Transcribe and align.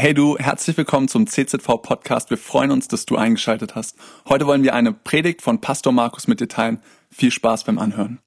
Hey 0.00 0.14
du, 0.14 0.38
herzlich 0.38 0.78
willkommen 0.78 1.08
zum 1.08 1.26
CZV 1.26 1.82
Podcast. 1.82 2.30
Wir 2.30 2.38
freuen 2.38 2.70
uns, 2.70 2.88
dass 2.88 3.04
du 3.04 3.16
eingeschaltet 3.16 3.74
hast. 3.74 3.96
Heute 4.26 4.46
wollen 4.46 4.62
wir 4.62 4.72
eine 4.72 4.94
Predigt 4.94 5.42
von 5.42 5.60
Pastor 5.60 5.92
Markus 5.92 6.26
mit 6.26 6.40
dir 6.40 6.48
teilen. 6.48 6.80
Viel 7.10 7.30
Spaß 7.30 7.64
beim 7.64 7.78
Anhören. 7.78 8.18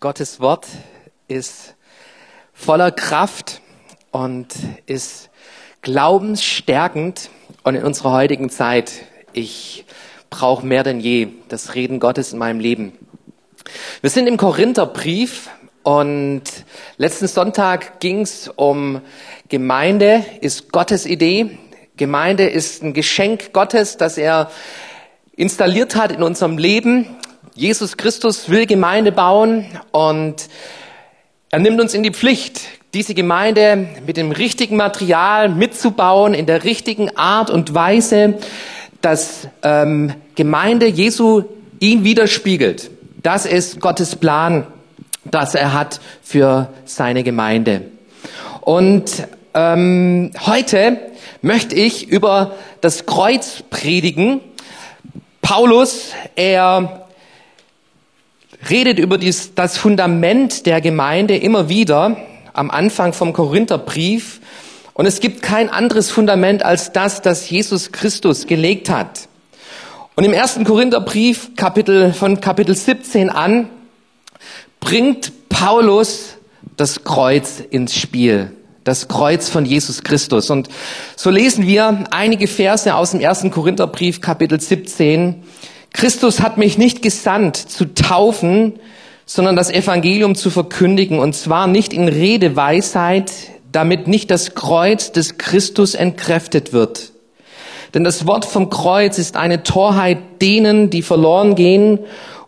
Gottes 0.00 0.40
Wort 0.40 0.66
ist 1.28 1.76
voller 2.54 2.90
Kraft 2.92 3.60
und 4.10 4.54
ist 4.86 5.28
glaubensstärkend 5.82 7.28
und 7.62 7.74
in 7.74 7.84
unserer 7.84 8.12
heutigen 8.12 8.48
Zeit, 8.48 9.04
ich 9.34 9.84
brauche 10.30 10.64
mehr 10.64 10.82
denn 10.82 10.98
je 10.98 11.28
das 11.48 11.74
Reden 11.74 12.00
Gottes 12.00 12.32
in 12.32 12.38
meinem 12.38 12.58
Leben. 12.58 12.92
Wir 14.00 14.08
sind 14.08 14.26
im 14.28 14.38
Korintherbrief 14.38 15.50
und 15.86 16.42
letzten 16.96 17.28
Sonntag 17.28 18.00
ging 18.00 18.22
es 18.22 18.50
um 18.56 19.02
Gemeinde 19.48 20.24
ist 20.40 20.72
Gottes 20.72 21.06
Idee. 21.06 21.58
Gemeinde 21.96 22.48
ist 22.48 22.82
ein 22.82 22.92
Geschenk 22.92 23.52
Gottes, 23.52 23.96
das 23.96 24.18
er 24.18 24.50
installiert 25.36 25.94
hat 25.94 26.10
in 26.10 26.24
unserem 26.24 26.58
Leben. 26.58 27.06
Jesus 27.54 27.96
Christus 27.96 28.48
will 28.48 28.66
Gemeinde 28.66 29.12
bauen 29.12 29.64
und 29.92 30.48
er 31.52 31.60
nimmt 31.60 31.80
uns 31.80 31.94
in 31.94 32.02
die 32.02 32.10
Pflicht, 32.10 32.62
diese 32.92 33.14
Gemeinde 33.14 33.86
mit 34.04 34.16
dem 34.16 34.32
richtigen 34.32 34.74
Material 34.74 35.48
mitzubauen, 35.48 36.34
in 36.34 36.46
der 36.46 36.64
richtigen 36.64 37.16
Art 37.16 37.48
und 37.48 37.74
Weise, 37.74 38.40
dass 39.02 39.46
ähm, 39.62 40.14
Gemeinde 40.34 40.88
Jesu 40.88 41.44
ihn 41.78 42.02
widerspiegelt. 42.02 42.90
Das 43.22 43.46
ist 43.46 43.80
Gottes 43.80 44.16
Plan 44.16 44.66
das 45.30 45.54
er 45.54 45.72
hat 45.72 46.00
für 46.22 46.68
seine 46.84 47.22
Gemeinde. 47.22 47.82
Und 48.60 49.26
ähm, 49.54 50.32
heute 50.44 50.98
möchte 51.42 51.74
ich 51.74 52.08
über 52.08 52.52
das 52.80 53.06
Kreuz 53.06 53.62
predigen. 53.70 54.40
Paulus, 55.40 56.10
er 56.34 57.06
redet 58.68 58.98
über 58.98 59.18
dies, 59.18 59.54
das 59.54 59.78
Fundament 59.78 60.66
der 60.66 60.80
Gemeinde 60.80 61.36
immer 61.36 61.68
wieder 61.68 62.16
am 62.52 62.70
Anfang 62.70 63.12
vom 63.12 63.32
Korintherbrief. 63.32 64.40
Und 64.94 65.06
es 65.06 65.20
gibt 65.20 65.42
kein 65.42 65.68
anderes 65.68 66.10
Fundament 66.10 66.64
als 66.64 66.92
das, 66.92 67.22
das 67.22 67.48
Jesus 67.48 67.92
Christus 67.92 68.46
gelegt 68.46 68.90
hat. 68.90 69.28
Und 70.16 70.24
im 70.24 70.32
ersten 70.32 70.64
Korintherbrief, 70.64 71.54
Kapitel, 71.56 72.12
von 72.14 72.40
Kapitel 72.40 72.74
17 72.74 73.28
an, 73.28 73.68
bringt 74.86 75.48
Paulus 75.48 76.36
das 76.76 77.02
Kreuz 77.02 77.60
ins 77.70 77.96
Spiel. 77.96 78.52
Das 78.84 79.08
Kreuz 79.08 79.48
von 79.48 79.64
Jesus 79.64 80.04
Christus. 80.04 80.48
Und 80.48 80.68
so 81.16 81.28
lesen 81.28 81.66
wir 81.66 82.04
einige 82.12 82.46
Verse 82.46 82.94
aus 82.94 83.10
dem 83.10 83.18
ersten 83.18 83.50
Korintherbrief, 83.50 84.20
Kapitel 84.20 84.60
17. 84.60 85.42
Christus 85.92 86.40
hat 86.40 86.56
mich 86.56 86.78
nicht 86.78 87.02
gesandt, 87.02 87.56
zu 87.56 87.94
taufen, 87.94 88.74
sondern 89.24 89.56
das 89.56 89.72
Evangelium 89.72 90.36
zu 90.36 90.50
verkündigen, 90.50 91.18
und 91.18 91.34
zwar 91.34 91.66
nicht 91.66 91.92
in 91.92 92.06
Redeweisheit, 92.06 93.32
damit 93.72 94.06
nicht 94.06 94.30
das 94.30 94.54
Kreuz 94.54 95.10
des 95.10 95.36
Christus 95.36 95.96
entkräftet 95.96 96.72
wird. 96.72 97.10
Denn 97.92 98.04
das 98.04 98.24
Wort 98.24 98.44
vom 98.44 98.70
Kreuz 98.70 99.18
ist 99.18 99.36
eine 99.36 99.64
Torheit 99.64 100.18
denen, 100.40 100.90
die 100.90 101.02
verloren 101.02 101.56
gehen, 101.56 101.98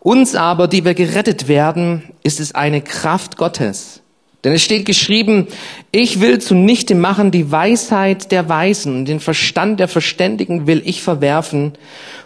uns 0.00 0.34
aber, 0.34 0.68
die 0.68 0.84
wir 0.84 0.94
gerettet 0.94 1.48
werden, 1.48 2.02
ist 2.22 2.40
es 2.40 2.54
eine 2.54 2.80
Kraft 2.80 3.36
Gottes. 3.36 4.02
Denn 4.44 4.52
es 4.52 4.62
steht 4.62 4.86
geschrieben, 4.86 5.48
ich 5.90 6.20
will 6.20 6.38
zunichte 6.38 6.94
machen 6.94 7.32
die 7.32 7.50
Weisheit 7.50 8.30
der 8.30 8.48
Weisen 8.48 8.98
und 8.98 9.08
den 9.08 9.18
Verstand 9.18 9.80
der 9.80 9.88
Verständigen 9.88 10.68
will 10.68 10.80
ich 10.84 11.02
verwerfen. 11.02 11.72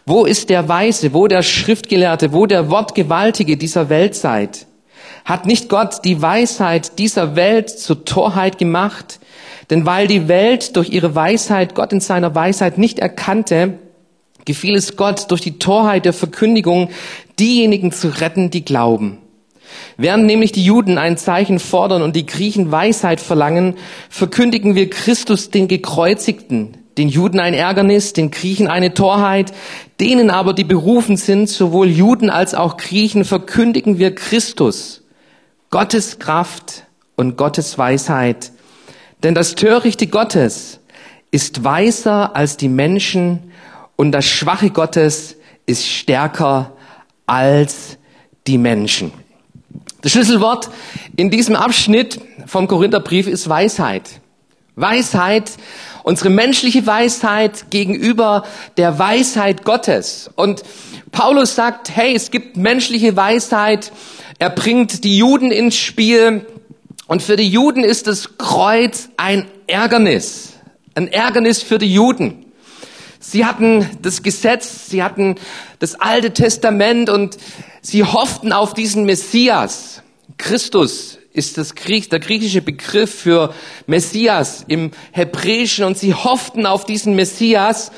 Wo 0.05 0.25
ist 0.27 0.51
der 0.51 0.69
Weise, 0.69 1.15
wo 1.15 1.27
der 1.27 1.43
Schriftgelehrte, 1.43 2.33
wo 2.33 2.45
der 2.45 2.71
Wortgewaltige 2.71 3.57
dieser 3.57 3.89
Weltzeit? 3.89 4.67
Hat 5.25 5.47
nicht 5.47 5.71
Gott 5.71 6.05
die 6.05 6.21
Weisheit 6.21 6.99
dieser 6.99 7.35
Welt 7.35 7.71
zur 7.71 8.05
Torheit 8.05 8.59
gemacht? 8.59 9.19
Denn 9.71 9.87
weil 9.87 10.07
die 10.07 10.29
Welt 10.29 10.77
durch 10.77 10.91
ihre 10.91 11.15
Weisheit 11.15 11.75
Gott 11.75 11.93
in 11.93 12.01
seiner 12.01 12.35
Weisheit 12.35 12.77
nicht 12.77 12.99
erkannte, 12.99 13.79
gefiel 14.45 14.75
es 14.75 14.97
Gott 14.97 15.31
durch 15.31 15.41
die 15.41 15.59
Torheit 15.59 16.05
der 16.05 16.13
Verkündigung, 16.13 16.89
diejenigen 17.39 17.93
zu 17.93 18.09
retten, 18.09 18.51
die 18.51 18.65
glauben. 18.65 19.19
Während 19.97 20.27
nämlich 20.27 20.53
die 20.53 20.65
Juden 20.65 20.99
ein 20.99 21.17
Zeichen 21.17 21.59
fordern 21.59 22.03
und 22.03 22.17
die 22.17 22.27
Griechen 22.27 22.71
Weisheit 22.71 23.21
verlangen, 23.21 23.75
verkündigen 24.11 24.75
wir 24.75 24.91
Christus 24.91 25.51
den 25.51 25.69
Gekreuzigten, 25.69 26.77
den 26.99 27.09
Juden 27.09 27.41
ein 27.41 27.55
Ärgernis, 27.55 28.13
den 28.13 28.31
Griechen 28.31 28.69
eine 28.69 28.95
Torheit, 28.95 29.53
denen 30.01 30.31
aber, 30.31 30.53
die 30.53 30.65
berufen 30.65 31.17
sind, 31.17 31.49
sowohl 31.49 31.89
Juden 31.89 32.31
als 32.31 32.55
auch 32.55 32.77
Griechen, 32.77 33.25
verkündigen 33.25 33.99
wir 33.99 34.15
Christus, 34.15 35.03
Gottes 35.71 36.19
Kraft 36.19 36.85
und 37.17 37.37
Gottes 37.37 37.79
Weisheit. 37.79 38.53
Denn 39.23 39.35
das 39.35 39.55
Törichte 39.55 40.07
Gottes 40.07 40.81
ist 41.31 41.65
weiser 41.65 42.37
als 42.37 42.57
die 42.57 42.69
Menschen 42.69 43.52
und 43.97 44.13
das 44.13 44.25
Schwache 44.25 44.71
Gottes 44.71 45.37
ist 45.67 45.87
stärker 45.87 46.73
als 47.27 47.99
die 48.47 48.59
Menschen. 48.59 49.13
Das 50.03 50.13
Schlüsselwort 50.13 50.69
in 51.17 51.31
diesem 51.31 51.55
Abschnitt 51.55 52.21
vom 52.47 52.67
Korintherbrief 52.67 53.29
ist 53.29 53.49
Weisheit. 53.49 54.21
Weisheit, 54.75 55.53
unsere 56.03 56.31
menschliche 56.31 56.87
Weisheit 56.87 57.71
gegenüber 57.71 58.45
der 58.77 58.99
Weisheit 58.99 59.65
Gottes. 59.65 60.31
Und 60.35 60.63
Paulus 61.13 61.55
sagt, 61.55 61.95
hey, 61.95 62.15
es 62.15 62.31
gibt 62.31 62.57
menschliche 62.57 63.15
Weisheit. 63.17 63.93
Er 64.39 64.51
bringt 64.51 65.05
die 65.05 65.19
Juden 65.19 65.51
ins 65.51 65.77
Spiel. 65.77 66.47
Und 67.07 67.23
für 67.23 67.37
die 67.37 67.49
Juden 67.49 67.85
ist 67.85 68.07
das 68.07 68.39
Kreuz 68.39 69.11
ein 69.17 69.47
Ärgernis. 69.67 70.55
Ein 70.95 71.09
Ärgernis 71.09 71.63
für 71.63 71.79
die 71.79 71.93
Juden. 71.93 72.42
Sie 73.25 73.47
hatten 73.47 73.89
das 74.03 74.25
Gesetz, 74.25 74.89
sie 74.89 75.03
hatten 75.03 75.37
das 75.79 75.95
Alte 75.95 76.33
Testament 76.33 77.09
und 77.09 77.39
sie 77.81 78.03
hofften 78.03 78.53
auf 78.53 78.75
diesen 78.75 79.05
Messias. 79.05 80.03
Christus 80.39 81.19
ist 81.33 81.57
das 81.57 81.77
Griech, 81.77 82.09
der 82.09 82.19
griechische 82.19 82.63
Begriff 82.63 83.15
für 83.15 83.55
Messias 83.87 84.65
im 84.67 84.91
Hebräischen 85.13 85.85
und 85.85 85.97
sie 85.97 86.15
hofften 86.15 86.67
auf 86.67 86.85
diesen 86.85 87.15
Messias 87.15 87.93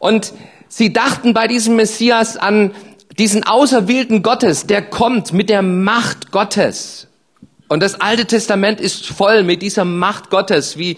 und 0.00 0.34
sie 0.68 0.92
dachten 0.92 1.34
bei 1.34 1.46
diesem 1.46 1.76
Messias 1.76 2.36
an 2.36 2.72
diesen 3.16 3.44
Auserwählten 3.44 4.24
Gottes, 4.24 4.66
der 4.66 4.82
kommt 4.82 5.32
mit 5.32 5.50
der 5.50 5.62
Macht 5.62 6.32
Gottes. 6.32 7.06
Und 7.68 7.80
das 7.80 8.00
Alte 8.00 8.26
Testament 8.26 8.80
ist 8.80 9.06
voll 9.06 9.44
mit 9.44 9.62
dieser 9.62 9.84
Macht 9.84 10.30
Gottes, 10.30 10.76
wie 10.78 10.96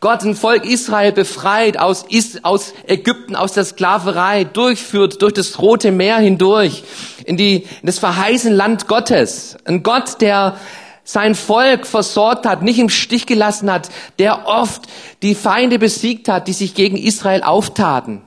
Gott 0.00 0.22
ein 0.22 0.36
Volk 0.36 0.64
Israel 0.64 1.10
befreit 1.10 1.76
aus, 1.76 2.04
aus 2.42 2.72
Ägypten, 2.86 3.34
aus 3.34 3.52
der 3.52 3.64
Sklaverei, 3.64 4.44
durchführt 4.44 5.20
durch 5.22 5.32
das 5.32 5.58
Rote 5.58 5.90
Meer 5.90 6.18
hindurch 6.18 6.84
in, 7.24 7.36
die, 7.36 7.56
in 7.56 7.86
das 7.86 7.98
verheißene 7.98 8.54
Land 8.54 8.86
Gottes. 8.86 9.56
Ein 9.64 9.82
Gott, 9.82 10.20
der 10.20 10.56
sein 11.02 11.34
Volk 11.34 11.84
versorgt 11.84 12.46
hat, 12.46 12.62
nicht 12.62 12.78
im 12.78 12.90
Stich 12.90 13.26
gelassen 13.26 13.72
hat, 13.72 13.88
der 14.20 14.46
oft 14.46 14.82
die 15.22 15.34
Feinde 15.34 15.80
besiegt 15.80 16.28
hat, 16.28 16.46
die 16.46 16.52
sich 16.52 16.74
gegen 16.74 16.96
Israel 16.96 17.42
auftaten. 17.42 18.22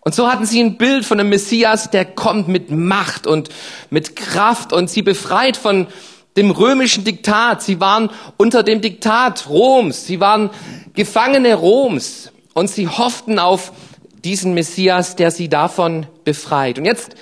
Und 0.00 0.16
so 0.16 0.28
hatten 0.28 0.46
sie 0.46 0.60
ein 0.60 0.78
Bild 0.78 1.04
von 1.04 1.20
einem 1.20 1.28
Messias, 1.28 1.90
der 1.90 2.06
kommt 2.06 2.48
mit 2.48 2.72
Macht 2.72 3.28
und 3.28 3.50
mit 3.90 4.16
Kraft 4.16 4.72
und 4.72 4.90
sie 4.90 5.02
befreit 5.02 5.56
von 5.56 5.86
dem 6.38 6.50
römischen 6.50 7.04
Diktat. 7.04 7.62
Sie 7.62 7.80
waren 7.80 8.10
unter 8.36 8.62
dem 8.62 8.80
Diktat 8.80 9.48
Roms. 9.48 10.06
Sie 10.06 10.20
waren 10.20 10.50
Gefangene 10.98 11.54
Roms. 11.54 12.32
Und 12.54 12.68
sie 12.68 12.88
hofften 12.88 13.38
auf 13.38 13.70
diesen 14.24 14.52
Messias, 14.52 15.14
der 15.14 15.30
sie 15.30 15.48
davon 15.48 16.08
befreit. 16.24 16.76
Und 16.76 16.86
jetzt 16.86 17.14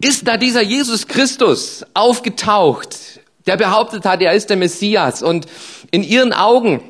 ist 0.00 0.26
da 0.26 0.38
dieser 0.38 0.62
Jesus 0.62 1.06
Christus 1.06 1.84
aufgetaucht, 1.92 3.20
der 3.46 3.58
behauptet 3.58 4.06
hat, 4.06 4.22
er 4.22 4.32
ist 4.32 4.48
der 4.48 4.56
Messias. 4.56 5.22
Und 5.22 5.46
in 5.90 6.02
ihren 6.02 6.32
Augen 6.32 6.82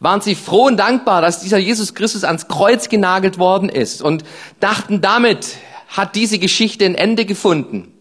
waren 0.00 0.20
sie 0.20 0.34
froh 0.34 0.66
und 0.66 0.78
dankbar, 0.78 1.22
dass 1.22 1.38
dieser 1.38 1.58
Jesus 1.58 1.94
Christus 1.94 2.24
ans 2.24 2.48
Kreuz 2.48 2.88
genagelt 2.88 3.38
worden 3.38 3.68
ist 3.68 4.02
und 4.02 4.24
dachten, 4.58 5.00
damit 5.00 5.58
hat 5.86 6.16
diese 6.16 6.40
Geschichte 6.40 6.84
ein 6.84 6.96
Ende 6.96 7.24
gefunden. 7.24 7.99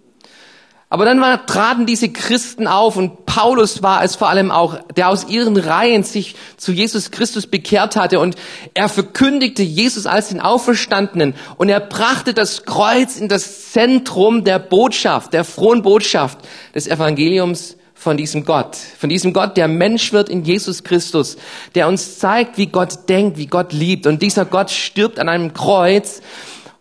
Aber 0.91 1.06
dann 1.06 1.21
war, 1.21 1.45
traten 1.45 1.86
diese 1.86 2.09
Christen 2.09 2.65
auf 2.65 2.97
und 2.97 3.27
Paulus 3.27 3.83
war 3.83 4.03
es 4.03 4.15
vor 4.15 4.27
allem 4.27 4.50
auch, 4.50 4.80
der 4.95 5.09
aus 5.09 5.27
ihren 5.30 5.56
Reihen 5.56 6.01
sich 6.01 6.36
zu 6.57 6.71
Jesus 6.71 7.12
Christus 7.12 7.45
bekehrt 7.45 7.95
hatte 7.95 8.19
und 8.19 8.36
er 8.74 8.89
verkündigte 8.89 9.62
Jesus 9.62 10.07
als 10.07 10.30
den 10.30 10.41
Auferstandenen 10.41 11.36
und 11.57 11.69
er 11.69 11.80
brachte 11.80 12.33
das 12.33 12.65
Kreuz 12.65 13.18
in 13.18 13.27
das 13.27 13.71
Zentrum 13.71 14.44
der 14.44 14.57
Botschaft, 14.57 15.33
der 15.33 15.44
frohen 15.44 15.83
Botschaft 15.83 16.39
des 16.74 16.88
Evangeliums 16.88 17.77
von 17.94 18.18
diesem 18.18 18.44
Gott, 18.44 18.75
von 18.97 19.09
diesem 19.09 19.31
Gott, 19.31 19.57
der 19.57 19.68
Mensch 19.68 20.12
wird 20.12 20.27
in 20.27 20.44
Jesus 20.44 20.83
Christus, 20.83 21.38
der 21.75 21.88
uns 21.88 22.18
zeigt, 22.18 22.57
wie 22.57 22.68
Gott 22.68 23.09
denkt, 23.09 23.38
wie 23.38 23.47
Gott 23.47 23.74
liebt. 23.74 24.07
Und 24.07 24.21
dieser 24.21 24.45
Gott 24.45 24.71
stirbt 24.71 25.19
an 25.19 25.27
einem 25.27 25.53
Kreuz. 25.53 26.21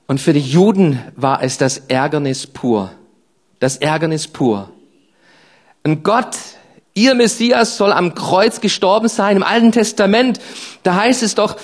Und 0.06 0.20
für 0.20 0.32
die 0.32 0.40
Juden 0.40 1.02
war 1.16 1.43
es 1.43 1.58
das 1.58 1.78
Ärgernis 1.88 2.46
pur. 2.46 2.93
Das 3.60 3.76
Ärgernis 3.76 4.28
pur. 4.28 4.70
Und 5.84 6.05
Gott, 6.05 6.37
ihr 6.94 7.14
Messias 7.14 7.76
soll 7.76 7.93
am 7.93 8.14
Kreuz 8.14 8.60
gestorben 8.60 9.08
sein. 9.08 9.37
Im 9.37 9.43
Alten 9.43 9.72
Testament, 9.72 10.40
da 10.82 10.94
heißt 10.94 11.22
es 11.22 11.34
doch 11.34 11.56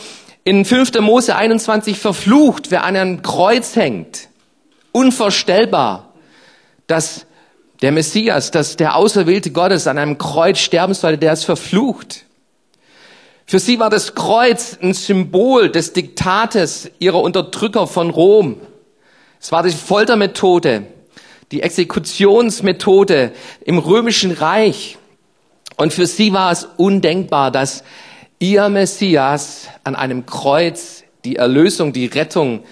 in 0.45 0.65
5. 0.65 1.01
Mose 1.01 1.37
21 1.37 1.99
verflucht, 1.99 2.71
wer 2.71 2.85
an 2.85 2.97
einem 2.97 3.23
Kreuz 3.23 3.77
hängt. 3.77 4.29
Unvorstellbar, 4.93 6.13
dass 6.87 7.27
der 7.83 7.93
Messias, 7.93 8.51
dass 8.51 8.77
der 8.77 8.97
Auserwählte 8.97 9.51
Gottes 9.51 9.87
an 9.87 9.99
einem 9.99 10.19
Kreuz 10.19 10.59
sterben 10.59 10.95
sollte, 10.95 11.19
der 11.19 11.33
ist 11.33 11.45
verflucht. 11.45 12.25
Für 13.47 13.59
sie 13.59 13.79
war 13.79 13.91
das 13.91 14.15
Kreuz 14.15 14.79
ein 14.81 14.95
Symbol 14.95 15.71
des 15.71 15.93
Diktates 15.93 16.91
ihrer 16.99 17.21
Unterdrücker 17.21 17.87
von 17.87 18.11
Rom. 18.11 18.57
Es 19.41 19.53
war 19.53 19.63
die 19.63 19.71
Foltermethode, 19.71 20.87
die 21.53 21.63
Exekutionsmethode 21.63 23.33
im 23.65 23.79
römischen 23.79 24.33
Reich. 24.33 24.99
Und 25.77 25.93
für 25.93 26.07
sie 26.07 26.33
war 26.33 26.53
es 26.53 26.69
undenkbar, 26.77 27.51
dass 27.51 27.85
ihr 28.39 28.69
Messias 28.69 29.69
an 29.85 29.97
einem 29.97 30.27
Kreuz 30.27 31.05
die 31.25 31.37
Erlösung, 31.37 31.93
die 31.93 32.07
Rettung 32.07 32.65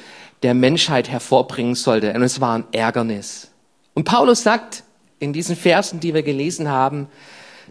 der 0.42 0.54
Menschheit 0.54 1.08
hervorbringen 1.08 1.74
sollte. 1.74 2.12
Und 2.12 2.22
es 2.22 2.40
war 2.40 2.58
ein 2.58 2.64
Ärgernis. 2.72 3.50
Und 3.94 4.04
Paulus 4.04 4.42
sagt, 4.42 4.84
in 5.18 5.32
diesen 5.32 5.56
Versen, 5.56 6.00
die 6.00 6.14
wir 6.14 6.22
gelesen 6.22 6.68
haben, 6.68 7.08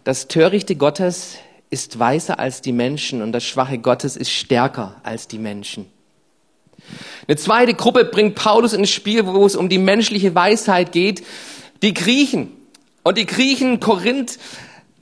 das 0.04 0.27
Törichte 0.27 0.75
Gottes 0.75 1.38
ist 1.69 2.00
weiser 2.00 2.39
als 2.39 2.62
die 2.62 2.71
Menschen 2.71 3.21
und 3.21 3.31
das 3.31 3.44
Schwache 3.44 3.77
Gottes 3.77 4.18
ist 4.18 4.31
stärker 4.31 4.95
als 5.04 5.27
die 5.27 5.38
Menschen. 5.38 5.86
Eine 7.27 7.38
zweite 7.38 7.73
Gruppe 7.73 8.06
bringt 8.06 8.35
Paulus 8.35 8.73
ins 8.73 8.89
Spiel, 8.89 9.25
wo 9.25 9.45
es 9.45 9.56
um 9.56 9.69
die 9.69 9.77
menschliche 9.77 10.33
Weisheit 10.35 10.91
geht, 10.91 11.23
die 11.81 11.94
Griechen. 11.94 12.51
Und 13.03 13.18
die 13.18 13.25
Griechen, 13.25 13.79
Korinth 13.79 14.38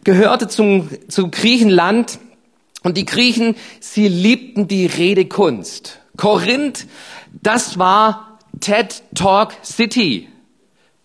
gehörte 0.03 0.47
zum, 0.47 0.89
zum 1.07 1.31
Griechenland 1.31 2.19
und 2.83 2.97
die 2.97 3.05
Griechen, 3.05 3.55
sie 3.79 4.07
liebten 4.07 4.67
die 4.67 4.85
Redekunst. 4.85 5.99
Korinth, 6.17 6.87
das 7.41 7.77
war 7.77 8.39
TED 8.59 9.03
Talk 9.15 9.53
City. 9.63 10.27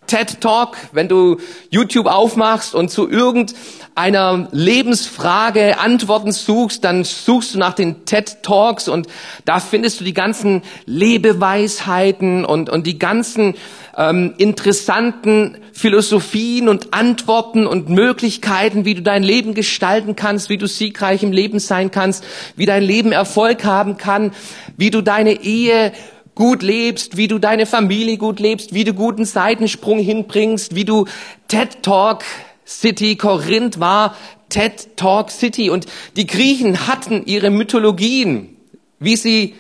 TED 0.06 0.41
Talk, 0.41 0.77
wenn 0.93 1.09
du 1.09 1.39
YouTube 1.71 2.06
aufmachst 2.06 2.75
und 2.75 2.91
zu 2.91 3.09
irgendeiner 3.09 4.49
Lebensfrage 4.53 5.79
Antworten 5.79 6.33
suchst, 6.33 6.85
dann 6.85 7.05
suchst 7.05 7.55
du 7.55 7.59
nach 7.59 7.75
den 7.75 8.05
TED 8.05 8.43
Talks 8.43 8.89
und 8.89 9.06
da 9.45 9.61
findest 9.61 10.01
du 10.01 10.05
die 10.05 10.15
ganzen 10.15 10.62
Lebeweisheiten 10.87 12.45
und, 12.45 12.71
und 12.71 12.87
die 12.87 12.99
ganzen 12.99 13.55
ähm, 13.97 14.35
interessanten 14.39 15.59
Philosophien 15.73 16.69
und 16.69 16.95
Antworten 16.95 17.67
und 17.67 17.89
Möglichkeiten, 17.89 18.85
wie 18.85 18.95
du 18.95 19.03
dein 19.03 19.23
Leben 19.23 19.55
gestalten 19.55 20.17
kannst, 20.17 20.49
wie 20.49 20.59
du 20.59 20.67
siegreich 20.67 21.23
im 21.23 21.33
Leben 21.33 21.59
sein 21.59 21.91
kannst, 21.91 22.25
wie 22.57 22.67
dein 22.67 22.83
Leben 22.83 23.12
Erfolg 23.12 23.65
haben 23.65 23.97
kann, 23.97 24.33
wie 24.77 24.91
du 24.91 25.03
deine 25.03 25.43
Ehe 25.43 25.93
gut 26.35 26.63
lebst, 26.63 27.17
wie 27.17 27.29
du 27.29 27.39
deine 27.39 27.67
Familie 27.67 28.19
gut 28.19 28.41
lebst, 28.41 28.75
wie 28.75 28.85
du 28.85 28.95
guten 28.95 29.25
Seitensprung 29.25 29.99
hinbringst, 29.99 30.75
wie 30.75 30.85
du 30.85 31.07
TED 31.49 31.83
Talk 31.83 32.25
City 32.67 33.17
Korinth 33.17 33.79
war 33.79 34.17
TED 34.49 34.97
Talk 34.97 35.31
City. 35.31 35.71
Und 35.71 35.87
die 36.17 36.27
Griechen 36.27 36.87
hatten 36.87 37.25
ihre 37.27 37.51
Mythologien, 37.51 38.57
wie 38.99 39.17
sie 39.17 39.55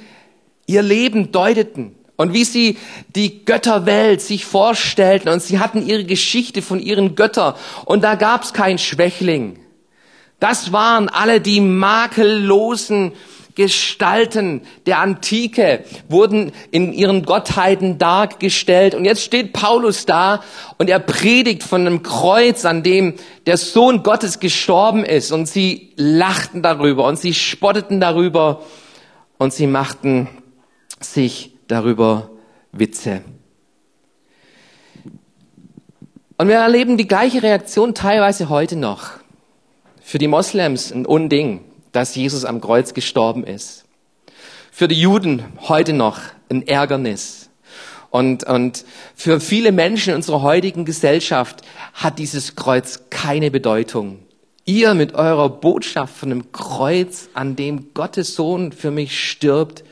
ihr 0.66 0.82
Leben 0.82 1.32
deuteten 1.32 1.94
und 2.16 2.32
wie 2.32 2.44
sie 2.44 2.78
die 3.14 3.44
Götterwelt 3.44 4.20
sich 4.20 4.44
vorstellten. 4.44 5.28
Und 5.28 5.42
sie 5.42 5.58
hatten 5.58 5.86
ihre 5.86 6.04
Geschichte 6.04 6.62
von 6.62 6.80
ihren 6.80 7.16
Göttern. 7.16 7.54
Und 7.84 8.02
da 8.04 8.14
gab's 8.14 8.52
kein 8.52 8.78
Schwächling. 8.78 9.58
Das 10.40 10.72
waren 10.72 11.08
alle 11.08 11.40
die 11.40 11.60
makellosen 11.60 13.12
Gestalten 13.54 14.62
der 14.86 14.98
Antike 14.98 15.84
wurden 16.08 16.52
in 16.70 16.92
ihren 16.92 17.24
Gottheiten 17.24 17.98
dargestellt. 17.98 18.94
Und 18.94 19.04
jetzt 19.04 19.22
steht 19.22 19.52
Paulus 19.52 20.06
da 20.06 20.42
und 20.78 20.90
er 20.90 20.98
predigt 20.98 21.62
von 21.62 21.82
einem 21.82 22.02
Kreuz, 22.02 22.64
an 22.64 22.82
dem 22.82 23.14
der 23.46 23.56
Sohn 23.56 24.02
Gottes 24.02 24.40
gestorben 24.40 25.04
ist. 25.04 25.30
Und 25.30 25.46
sie 25.46 25.92
lachten 25.96 26.62
darüber 26.62 27.06
und 27.06 27.18
sie 27.18 27.34
spotteten 27.34 28.00
darüber 28.00 28.62
und 29.38 29.52
sie 29.52 29.66
machten 29.66 30.28
sich 31.00 31.52
darüber 31.68 32.30
Witze. 32.72 33.22
Und 36.36 36.48
wir 36.48 36.56
erleben 36.56 36.96
die 36.96 37.06
gleiche 37.06 37.42
Reaktion 37.42 37.94
teilweise 37.94 38.48
heute 38.48 38.74
noch. 38.74 39.10
Für 40.02 40.18
die 40.18 40.26
Moslems 40.26 40.92
ein 40.92 41.06
Unding 41.06 41.60
dass 41.94 42.14
Jesus 42.16 42.44
am 42.44 42.60
Kreuz 42.60 42.92
gestorben 42.92 43.44
ist. 43.44 43.84
Für 44.72 44.88
die 44.88 45.00
Juden 45.00 45.44
heute 45.60 45.92
noch 45.92 46.18
ein 46.50 46.66
Ärgernis. 46.66 47.48
Und, 48.10 48.44
und 48.44 48.84
für 49.14 49.40
viele 49.40 49.70
Menschen 49.70 50.10
in 50.10 50.16
unserer 50.16 50.42
heutigen 50.42 50.84
Gesellschaft 50.84 51.62
hat 51.94 52.18
dieses 52.18 52.56
Kreuz 52.56 53.04
keine 53.10 53.50
Bedeutung. 53.52 54.18
Ihr 54.64 54.94
mit 54.94 55.14
eurer 55.14 55.48
Botschaft 55.48 56.16
von 56.16 56.32
einem 56.32 56.50
Kreuz, 56.50 57.28
an 57.34 57.54
dem 57.54 57.94
Gottes 57.94 58.34
Sohn 58.34 58.72
für 58.72 58.90
mich 58.90 59.30
stirbt, 59.30 59.84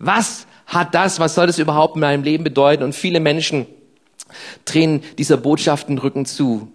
was 0.00 0.46
hat 0.66 0.94
das, 0.94 1.20
was 1.20 1.36
soll 1.36 1.46
das 1.46 1.58
überhaupt 1.58 1.94
in 1.94 2.00
meinem 2.00 2.24
Leben 2.24 2.42
bedeuten? 2.42 2.82
Und 2.82 2.94
viele 2.94 3.20
Menschen 3.20 3.66
drehen 4.64 5.02
dieser 5.18 5.36
Botschaft 5.36 5.88
den 5.88 5.98
Rücken 5.98 6.26
zu. 6.26 6.68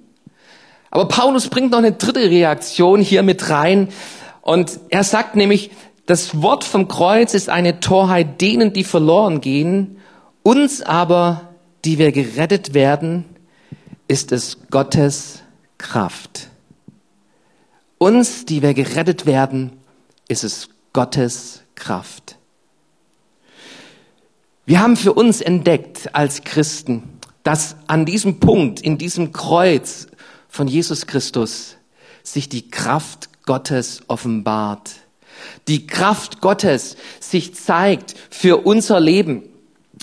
Aber 0.90 1.08
Paulus 1.08 1.50
bringt 1.50 1.72
noch 1.72 1.80
eine 1.80 1.92
dritte 1.92 2.30
Reaktion 2.30 3.02
hier 3.02 3.24
mit 3.24 3.50
rein, 3.50 3.90
und 4.50 4.80
er 4.90 5.04
sagt 5.04 5.36
nämlich, 5.36 5.70
das 6.08 6.42
Wort 6.42 6.64
vom 6.64 6.88
Kreuz 6.88 7.36
ist 7.36 7.50
eine 7.50 7.82
Torheit 7.82 8.42
denen, 8.42 8.74
die 8.74 8.84
verloren 8.84 9.42
gehen. 9.42 9.98
Uns 10.42 10.82
aber, 10.82 11.54
die 11.86 12.00
wir 12.00 12.12
gerettet 12.12 12.74
werden, 12.74 13.26
ist 14.08 14.32
es 14.32 14.58
Gottes 14.72 15.44
Kraft. 15.78 16.48
Uns, 18.00 18.46
die 18.46 18.64
wir 18.64 18.74
gerettet 18.74 19.28
werden, 19.28 19.74
ist 20.28 20.44
es 20.44 20.70
Gottes 20.94 21.62
Kraft. 21.76 22.40
Wir 24.66 24.80
haben 24.80 24.98
für 24.98 25.14
uns 25.14 25.42
entdeckt 25.42 26.16
als 26.16 26.44
Christen, 26.44 27.04
dass 27.44 27.76
an 27.86 28.08
diesem 28.08 28.40
Punkt, 28.40 28.82
in 28.82 28.98
diesem 28.98 29.32
Kreuz 29.32 30.08
von 30.48 30.68
Jesus 30.68 31.06
Christus, 31.06 31.76
sich 32.24 32.50
die 32.50 32.72
Kraft 32.72 33.30
Gottes 33.50 34.02
offenbart. 34.08 34.92
Die 35.68 35.88
Kraft 35.88 36.40
Gottes 36.40 36.98
sich 37.20 37.56
zeigt 37.56 38.14
für 38.30 38.58
unser 38.58 39.00
Leben. 39.00 39.42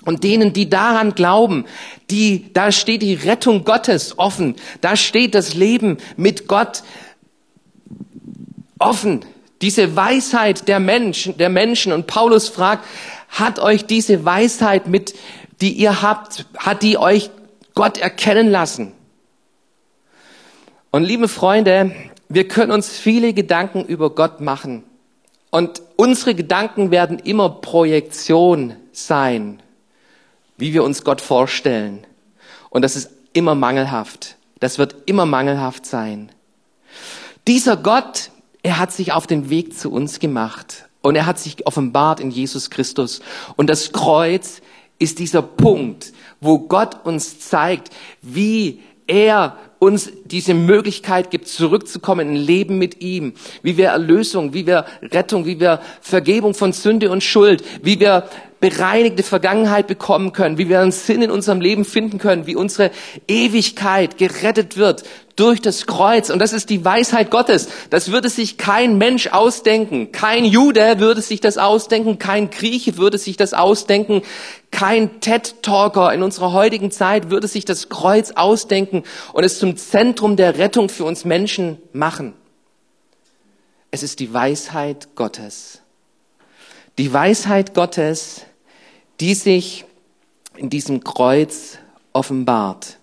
Und 0.04 0.24
denen, 0.24 0.52
die 0.52 0.68
daran 0.68 1.14
glauben, 1.14 1.64
die, 2.10 2.52
da 2.52 2.72
steht 2.72 3.02
die 3.02 3.14
Rettung 3.14 3.62
Gottes 3.62 4.18
offen. 4.18 4.56
Da 4.80 4.96
steht 4.96 5.36
das 5.36 5.54
Leben 5.54 5.98
mit 6.16 6.48
Gott 6.48 6.82
offen. 8.80 9.24
Diese 9.62 9.94
Weisheit 9.94 10.66
der 10.66 10.80
Menschen, 10.80 11.38
der 11.38 11.48
Menschen. 11.48 11.92
Und 11.92 12.08
Paulus 12.08 12.48
fragt, 12.48 12.84
hat 13.28 13.60
euch 13.60 13.84
diese 13.84 14.24
Weisheit 14.24 14.88
mit, 14.88 15.14
die 15.60 15.70
ihr 15.70 16.02
habt, 16.02 16.46
hat 16.58 16.82
die 16.82 16.98
euch 16.98 17.30
Gott 17.74 17.96
erkennen 17.96 18.50
lassen? 18.50 18.92
Und 20.90 21.04
liebe 21.04 21.28
Freunde, 21.28 21.94
wir 22.28 22.48
können 22.48 22.72
uns 22.72 22.90
viele 22.90 23.32
Gedanken 23.32 23.84
über 23.84 24.10
Gott 24.10 24.40
machen. 24.40 24.84
Und 25.50 25.82
unsere 25.96 26.34
Gedanken 26.34 26.90
werden 26.90 27.18
immer 27.18 27.48
Projektion 27.48 28.74
sein, 28.92 29.62
wie 30.56 30.72
wir 30.72 30.84
uns 30.84 31.04
Gott 31.04 31.20
vorstellen. 31.20 32.06
Und 32.70 32.82
das 32.82 32.96
ist 32.96 33.10
immer 33.32 33.54
mangelhaft. 33.54 34.36
Das 34.60 34.78
wird 34.78 34.96
immer 35.06 35.26
mangelhaft 35.26 35.86
sein. 35.86 36.30
Dieser 37.46 37.76
Gott, 37.76 38.30
er 38.62 38.78
hat 38.78 38.92
sich 38.92 39.12
auf 39.12 39.26
den 39.26 39.50
Weg 39.50 39.78
zu 39.78 39.92
uns 39.92 40.18
gemacht 40.18 40.88
und 41.02 41.14
er 41.14 41.26
hat 41.26 41.38
sich 41.38 41.66
offenbart 41.66 42.18
in 42.18 42.30
Jesus 42.30 42.70
Christus. 42.70 43.20
Und 43.56 43.70
das 43.70 43.92
Kreuz 43.92 44.60
ist 44.98 45.18
dieser 45.18 45.42
Punkt, 45.42 46.12
wo 46.40 46.58
Gott 46.58 47.04
uns 47.06 47.38
zeigt, 47.38 47.90
wie 48.22 48.82
er 49.06 49.56
uns 49.78 50.10
diese 50.24 50.54
Möglichkeit 50.54 51.30
gibt, 51.30 51.48
zurückzukommen 51.48 52.30
in 52.30 52.36
Leben 52.36 52.78
mit 52.78 53.00
ihm, 53.02 53.34
wie 53.62 53.76
wir 53.76 53.88
Erlösung, 53.88 54.54
wie 54.54 54.66
wir 54.66 54.86
Rettung, 55.02 55.44
wie 55.46 55.60
wir 55.60 55.80
Vergebung 56.00 56.54
von 56.54 56.72
Sünde 56.72 57.10
und 57.10 57.22
Schuld, 57.22 57.62
wie 57.82 58.00
wir 58.00 58.28
bereinigte 58.60 59.22
Vergangenheit 59.22 59.86
bekommen 59.86 60.32
können, 60.32 60.58
wie 60.58 60.68
wir 60.68 60.80
einen 60.80 60.92
Sinn 60.92 61.22
in 61.22 61.30
unserem 61.30 61.60
Leben 61.60 61.84
finden 61.84 62.18
können, 62.18 62.46
wie 62.46 62.56
unsere 62.56 62.90
Ewigkeit 63.28 64.18
gerettet 64.18 64.76
wird 64.76 65.04
durch 65.36 65.60
das 65.60 65.86
Kreuz. 65.86 66.30
Und 66.30 66.38
das 66.38 66.52
ist 66.54 66.70
die 66.70 66.84
Weisheit 66.84 67.30
Gottes. 67.30 67.68
Das 67.90 68.10
würde 68.10 68.30
sich 68.30 68.56
kein 68.56 68.96
Mensch 68.96 69.28
ausdenken. 69.28 70.10
Kein 70.10 70.44
Jude 70.44 70.98
würde 70.98 71.20
sich 71.20 71.40
das 71.40 71.58
ausdenken. 71.58 72.18
Kein 72.18 72.50
Grieche 72.50 72.96
würde 72.96 73.18
sich 73.18 73.36
das 73.36 73.52
ausdenken. 73.52 74.22
Kein 74.70 75.20
TED-Talker 75.20 76.12
in 76.12 76.22
unserer 76.22 76.52
heutigen 76.52 76.90
Zeit 76.90 77.30
würde 77.30 77.48
sich 77.48 77.66
das 77.66 77.90
Kreuz 77.90 78.32
ausdenken 78.32 79.04
und 79.34 79.44
es 79.44 79.58
zum 79.58 79.76
Zentrum 79.76 80.36
der 80.36 80.58
Rettung 80.58 80.88
für 80.88 81.04
uns 81.04 81.24
Menschen 81.24 81.78
machen. 81.92 82.32
Es 83.90 84.02
ist 84.02 84.20
die 84.20 84.32
Weisheit 84.32 85.14
Gottes. 85.14 85.82
Die 86.98 87.12
Weisheit 87.12 87.74
Gottes, 87.74 88.42
die 89.20 89.34
sich 89.34 89.84
in 90.56 90.70
diesem 90.70 91.04
Kreuz 91.04 91.78
offenbart. 92.12 92.96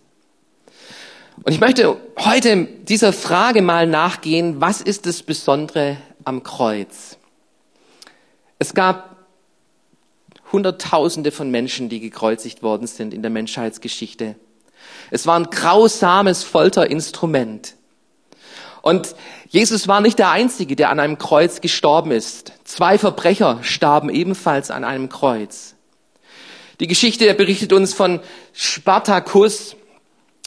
Und 1.44 1.54
ich 1.54 1.60
möchte 1.60 1.98
heute 2.18 2.66
dieser 2.66 3.14
Frage 3.14 3.62
mal 3.62 3.86
nachgehen, 3.86 4.62
was 4.62 4.82
ist 4.82 5.06
das 5.06 5.22
Besondere 5.24 5.98
am 6.24 6.44
Kreuz? 6.44 7.18
Es 8.60 8.74
gab 8.74 9.14
Hunderttausende 10.52 11.32
von 11.32 11.52
Menschen, 11.52 11.90
die 11.90 12.00
gekreuzigt 12.00 12.64
worden 12.64 12.88
sind 12.88 13.14
in 13.14 13.22
der 13.22 13.32
Menschheitsgeschichte. 13.32 14.36
Es 15.12 15.26
war 15.28 15.40
ein 15.40 15.50
grausames 15.50 16.44
Folterinstrument. 16.44 17.76
Und 18.84 19.16
Jesus 19.48 19.88
war 19.88 20.02
nicht 20.02 20.20
der 20.20 20.30
Einzige, 20.30 20.76
der 20.76 20.90
an 20.90 21.00
einem 21.00 21.18
Kreuz 21.18 21.62
gestorben 21.62 22.12
ist. 22.12 22.52
Zwei 22.66 22.98
Verbrecher 22.98 23.60
starben 23.62 24.10
ebenfalls 24.10 24.72
an 24.72 24.84
einem 24.84 25.08
Kreuz. 25.08 25.76
Die 26.82 26.88
Geschichte 26.88 27.34
berichtet 27.34 27.72
uns 27.72 27.94
von 27.94 28.20
Spartacus, 28.52 29.78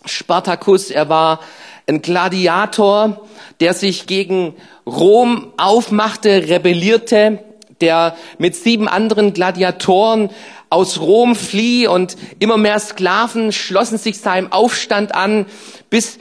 Spartacus, 0.05 0.91
er 0.91 1.09
war 1.09 1.41
ein 1.87 2.03
Gladiator, 2.03 3.27
der 3.61 3.73
sich 3.73 4.07
gegen 4.07 4.55
Rom 4.85 5.55
aufmachte, 5.57 6.47
rebellierte, 6.51 7.43
der 7.81 8.19
mit 8.37 8.55
sieben 8.55 8.87
anderen 8.87 9.33
Gladiatoren 9.33 10.29
aus 10.69 11.01
Rom 11.01 11.37
flieh 11.37 11.87
und 11.87 12.19
immer 12.39 12.59
mehr 12.59 12.81
Sklaven 12.81 13.51
schlossen 13.51 13.97
sich 13.97 14.19
seinem 14.19 14.53
Aufstand 14.53 15.15
an, 15.15 15.47
bis 15.89 16.19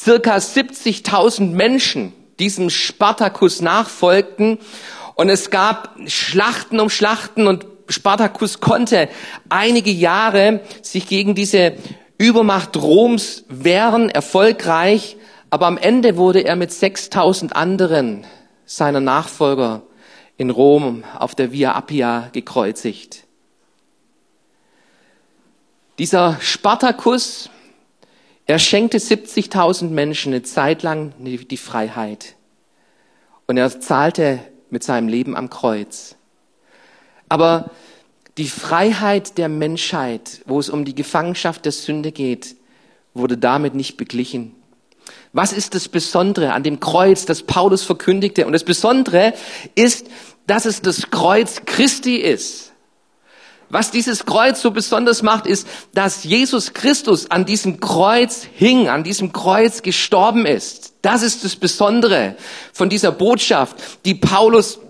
circa 0.00 0.36
70.000 0.36 1.50
Menschen 1.50 2.12
diesem 2.38 2.70
Spartacus 2.70 3.60
nachfolgten 3.60 4.58
und 5.14 5.28
es 5.28 5.50
gab 5.50 5.94
Schlachten 6.06 6.80
um 6.80 6.88
Schlachten 6.88 7.46
und 7.46 7.66
Spartacus 7.88 8.60
konnte 8.60 9.08
einige 9.48 9.90
Jahre 9.90 10.60
sich 10.80 11.06
gegen 11.06 11.34
diese 11.34 11.74
Übermacht 12.16 12.76
Roms 12.76 13.44
wären 13.48 14.10
erfolgreich, 14.10 15.16
aber 15.50 15.66
am 15.66 15.78
Ende 15.78 16.16
wurde 16.16 16.40
er 16.40 16.56
mit 16.56 16.72
6000 16.72 17.56
anderen 17.56 18.24
seiner 18.64 19.00
Nachfolger 19.00 19.82
in 20.36 20.50
Rom 20.50 21.04
auf 21.18 21.34
der 21.34 21.52
Via 21.52 21.76
Appia 21.76 22.28
gekreuzigt. 22.32 23.24
Dieser 25.98 26.38
Spartacus, 26.40 27.50
er 28.46 28.58
schenkte 28.58 28.98
70.000 28.98 29.90
Menschen 29.90 30.32
eine 30.32 30.42
Zeit 30.42 30.82
lang 30.82 31.12
die 31.18 31.56
Freiheit. 31.56 32.34
Und 33.46 33.56
er 33.56 33.80
zahlte 33.80 34.40
mit 34.70 34.82
seinem 34.84 35.08
Leben 35.08 35.36
am 35.36 35.50
Kreuz. 35.50 36.16
Aber 37.28 37.70
die 38.38 38.48
Freiheit 38.48 39.38
der 39.38 39.48
Menschheit, 39.48 40.40
wo 40.46 40.58
es 40.58 40.68
um 40.68 40.84
die 40.84 40.94
Gefangenschaft 40.94 41.64
der 41.64 41.72
Sünde 41.72 42.12
geht, 42.12 42.56
wurde 43.14 43.36
damit 43.36 43.74
nicht 43.74 43.96
beglichen. 43.96 44.54
Was 45.32 45.52
ist 45.52 45.74
das 45.74 45.88
Besondere 45.88 46.52
an 46.52 46.62
dem 46.62 46.80
Kreuz, 46.80 47.24
das 47.24 47.42
Paulus 47.42 47.82
verkündigte? 47.82 48.46
Und 48.46 48.52
das 48.52 48.64
Besondere 48.64 49.34
ist, 49.74 50.06
dass 50.46 50.64
es 50.64 50.82
das 50.82 51.10
Kreuz 51.10 51.62
Christi 51.66 52.16
ist. 52.16 52.69
Was 53.70 53.92
dieses 53.92 54.26
Kreuz 54.26 54.60
so 54.60 54.72
besonders 54.72 55.22
macht, 55.22 55.46
ist, 55.46 55.66
dass 55.94 56.24
Jesus 56.24 56.72
Christus 56.72 57.30
an 57.30 57.44
diesem 57.44 57.78
Kreuz 57.78 58.44
hing, 58.52 58.88
an 58.88 59.04
diesem 59.04 59.32
Kreuz 59.32 59.82
gestorben 59.82 60.44
ist. 60.44 60.94
Das 61.02 61.22
ist 61.22 61.44
das 61.44 61.54
Besondere 61.54 62.36
von 62.72 62.88
dieser 62.88 63.12
Botschaft, 63.12 63.76
die 64.04 64.16
Paulus 64.16 64.80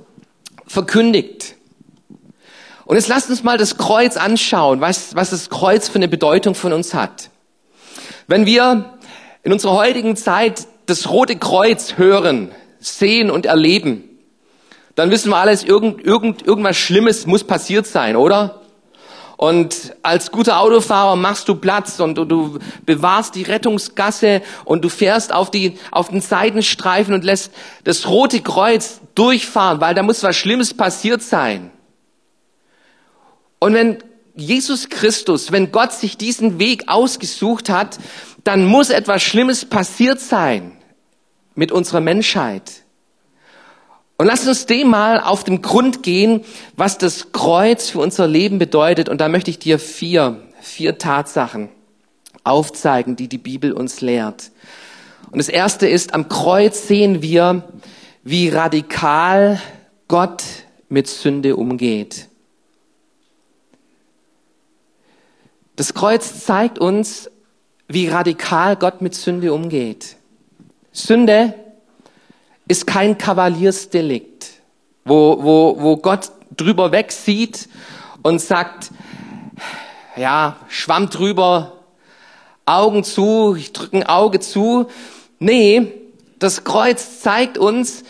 verkündigt. 0.66 1.56
Und 2.86 2.96
jetzt 2.96 3.08
lasst 3.08 3.28
uns 3.28 3.42
mal 3.42 3.58
das 3.58 3.76
Kreuz 3.76 4.16
anschauen, 4.16 4.80
was, 4.80 5.14
was 5.14 5.30
das 5.30 5.50
Kreuz 5.50 5.88
für 5.88 5.96
eine 5.96 6.08
Bedeutung 6.08 6.54
von 6.54 6.72
uns 6.72 6.94
hat. 6.94 7.28
Wenn 8.26 8.46
wir 8.46 8.98
in 9.42 9.52
unserer 9.52 9.74
heutigen 9.74 10.16
Zeit 10.16 10.66
das 10.86 11.10
Rote 11.10 11.36
Kreuz 11.36 11.98
hören, 11.98 12.50
sehen 12.80 13.30
und 13.30 13.44
erleben, 13.44 14.04
dann 14.94 15.10
wissen 15.10 15.30
wir 15.30 15.36
alles, 15.36 15.64
irgend, 15.64 16.02
irgend, 16.02 16.46
irgendwas 16.46 16.76
Schlimmes 16.76 17.26
muss 17.26 17.44
passiert 17.44 17.86
sein, 17.86 18.16
oder? 18.16 18.59
Und 19.40 19.96
als 20.02 20.32
guter 20.32 20.60
Autofahrer 20.60 21.16
machst 21.16 21.48
du 21.48 21.54
Platz 21.54 21.98
und 21.98 22.16
du, 22.16 22.26
du 22.26 22.58
bewahrst 22.84 23.34
die 23.34 23.42
Rettungsgasse 23.42 24.42
und 24.66 24.84
du 24.84 24.90
fährst 24.90 25.32
auf, 25.32 25.50
die, 25.50 25.78
auf 25.90 26.10
den 26.10 26.20
Seitenstreifen 26.20 27.14
und 27.14 27.24
lässt 27.24 27.50
das 27.84 28.06
Rote 28.06 28.42
Kreuz 28.42 29.00
durchfahren, 29.14 29.80
weil 29.80 29.94
da 29.94 30.02
muss 30.02 30.22
was 30.22 30.36
Schlimmes 30.36 30.74
passiert 30.74 31.22
sein. 31.22 31.70
Und 33.60 33.72
wenn 33.72 34.04
Jesus 34.34 34.90
Christus, 34.90 35.50
wenn 35.50 35.72
Gott 35.72 35.94
sich 35.94 36.18
diesen 36.18 36.58
Weg 36.58 36.88
ausgesucht 36.88 37.70
hat, 37.70 37.98
dann 38.44 38.66
muss 38.66 38.90
etwas 38.90 39.22
Schlimmes 39.22 39.64
passiert 39.64 40.20
sein 40.20 40.76
mit 41.54 41.72
unserer 41.72 42.00
Menschheit. 42.00 42.82
Und 44.20 44.26
lass 44.26 44.46
uns 44.46 44.66
dem 44.66 44.88
mal 44.88 45.18
auf 45.18 45.44
den 45.44 45.62
Grund 45.62 46.02
gehen, 46.02 46.44
was 46.76 46.98
das 46.98 47.32
Kreuz 47.32 47.88
für 47.88 48.00
unser 48.00 48.28
Leben 48.28 48.58
bedeutet. 48.58 49.08
Und 49.08 49.18
da 49.18 49.30
möchte 49.30 49.50
ich 49.50 49.58
dir 49.58 49.78
vier, 49.78 50.42
vier 50.60 50.98
Tatsachen 50.98 51.70
aufzeigen, 52.44 53.16
die 53.16 53.28
die 53.28 53.38
Bibel 53.38 53.72
uns 53.72 54.02
lehrt. 54.02 54.50
Und 55.30 55.38
das 55.38 55.48
erste 55.48 55.88
ist, 55.88 56.12
am 56.12 56.28
Kreuz 56.28 56.86
sehen 56.86 57.22
wir, 57.22 57.62
wie 58.22 58.50
radikal 58.50 59.58
Gott 60.06 60.44
mit 60.90 61.08
Sünde 61.08 61.56
umgeht. 61.56 62.28
Das 65.76 65.94
Kreuz 65.94 66.44
zeigt 66.44 66.78
uns, 66.78 67.30
wie 67.88 68.08
radikal 68.08 68.76
Gott 68.76 69.00
mit 69.00 69.14
Sünde 69.14 69.54
umgeht. 69.54 70.16
Sünde 70.92 71.54
ist 72.70 72.86
kein 72.86 73.18
Kavaliersdelikt, 73.18 74.46
wo, 75.04 75.42
wo, 75.42 75.76
wo 75.80 75.96
Gott 75.96 76.30
drüber 76.56 76.92
wegsieht 76.92 77.68
und 78.22 78.40
sagt, 78.40 78.90
ja, 80.14 80.56
Schwamm 80.68 81.10
drüber, 81.10 81.72
Augen 82.66 83.02
zu, 83.02 83.56
ich 83.56 83.72
drücke 83.72 83.96
ein 83.96 84.06
Auge 84.06 84.38
zu. 84.38 84.86
Nee, 85.40 85.92
das 86.38 86.62
Kreuz 86.62 87.20
zeigt 87.20 87.58
uns, 87.58 88.04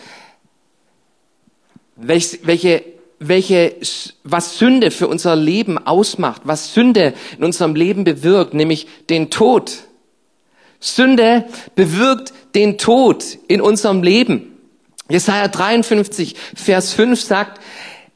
welche, 1.97 2.39
welche 2.43 2.85
welche, 3.23 3.77
was 4.25 4.59
Sünde 4.59 4.91
für 4.91 5.07
unser 5.07 5.37
Leben 5.37 5.79
ausmacht, 5.79 6.43
was 6.45 6.73
Sünde 6.75 7.13
in 7.37 7.45
unserem 7.45 7.75
Leben 7.75 8.05
bewirkt, 8.05 8.55
nämlich 8.55 8.87
den 9.11 9.31
Tod. 9.31 9.85
Sünde 10.81 11.45
bewirkt 11.75 12.33
den 12.55 12.79
Tod 12.79 13.39
in 13.47 13.61
unserem 13.61 14.03
Leben. 14.03 14.59
Jesaja 15.09 15.49
53, 15.49 16.35
Vers 16.55 16.93
5 16.93 17.21
sagt, 17.21 17.61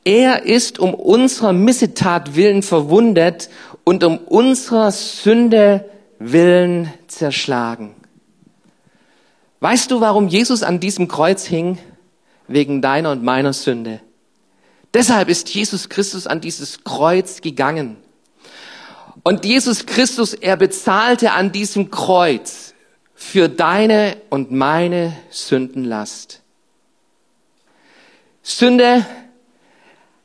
er 0.04 0.44
ist 0.44 0.78
um 0.78 0.94
unserer 0.94 1.52
Missetat 1.52 2.37
willen 2.37 2.62
verwundet 2.62 3.49
und 3.85 4.04
um 4.04 4.18
unserer 4.18 4.90
Sünde 4.90 5.88
willen 6.18 6.92
zerschlagen. 7.06 7.94
Weißt 9.61 9.90
du, 9.90 10.00
warum 10.00 10.28
Jesus 10.28 10.62
an 10.62 10.78
diesem 10.80 11.09
Kreuz 11.09 11.47
hing? 11.47 11.78
Wegen 12.49 12.83
deiner 12.83 13.12
und 13.12 13.23
meiner 13.23 13.54
Sünde. 13.54 14.00
Deshalb 14.92 15.30
ist 15.30 15.49
Jesus 15.49 15.88
Christus 15.88 16.26
an 16.26 16.42
dieses 16.42 16.85
Kreuz 16.85 17.40
gegangen. 17.40 17.97
Und 19.26 19.47
Jesus 19.47 19.87
Christus, 19.87 20.35
er 20.35 20.59
bezahlte 20.59 21.33
an 21.33 21.50
diesem 21.50 21.90
Kreuz 21.90 22.75
für 23.14 23.49
deine 23.49 24.19
und 24.28 24.52
meine 24.52 25.16
Sündenlast. 25.31 26.43
Sünde 28.43 29.07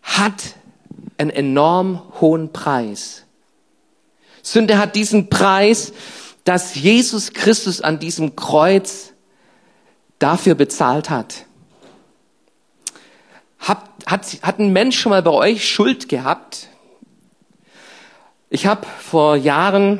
hat 0.04 0.56
einen 1.18 1.30
enorm 1.30 2.02
hohen 2.20 2.52
Preis. 2.52 3.24
Sünde 4.44 4.78
hat 4.78 4.98
diesen 4.98 5.30
Preis, 5.30 5.94
dass 6.44 6.76
Jesus 6.76 7.32
Christus 7.32 7.80
an 7.80 8.00
diesem 8.00 8.36
Kreuz 8.36 9.14
dafür 10.18 10.56
bezahlt 10.56 11.10
hat. 11.10 11.46
Hat, 13.60 13.84
hat, 14.06 14.26
hat 14.42 14.60
ein 14.60 14.74
Mensch 14.74 15.00
schon 15.00 15.12
mal 15.12 15.24
bei 15.24 15.32
euch 15.32 15.70
Schuld 15.70 16.10
gehabt? 16.10 16.69
Ich 18.52 18.66
habe 18.66 18.88
vor 19.00 19.36
Jahren 19.36 20.00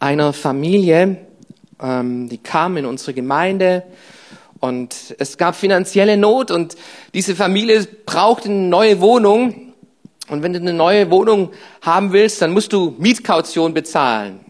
einer 0.00 0.32
Familie, 0.32 1.18
ähm, 1.80 2.28
die 2.28 2.38
kam 2.38 2.76
in 2.76 2.84
unsere 2.84 3.14
Gemeinde 3.14 3.84
und 4.58 5.14
es 5.20 5.38
gab 5.38 5.54
finanzielle 5.54 6.16
Not 6.16 6.50
und 6.50 6.74
diese 7.14 7.36
Familie 7.36 7.86
brauchte 8.06 8.48
eine 8.48 8.66
neue 8.66 9.00
Wohnung. 9.00 9.72
Und 10.28 10.42
wenn 10.42 10.52
du 10.52 10.58
eine 10.58 10.72
neue 10.72 11.12
Wohnung 11.12 11.52
haben 11.80 12.12
willst, 12.12 12.42
dann 12.42 12.52
musst 12.52 12.72
du 12.72 12.96
Mietkaution 12.98 13.72
bezahlen. 13.72 14.40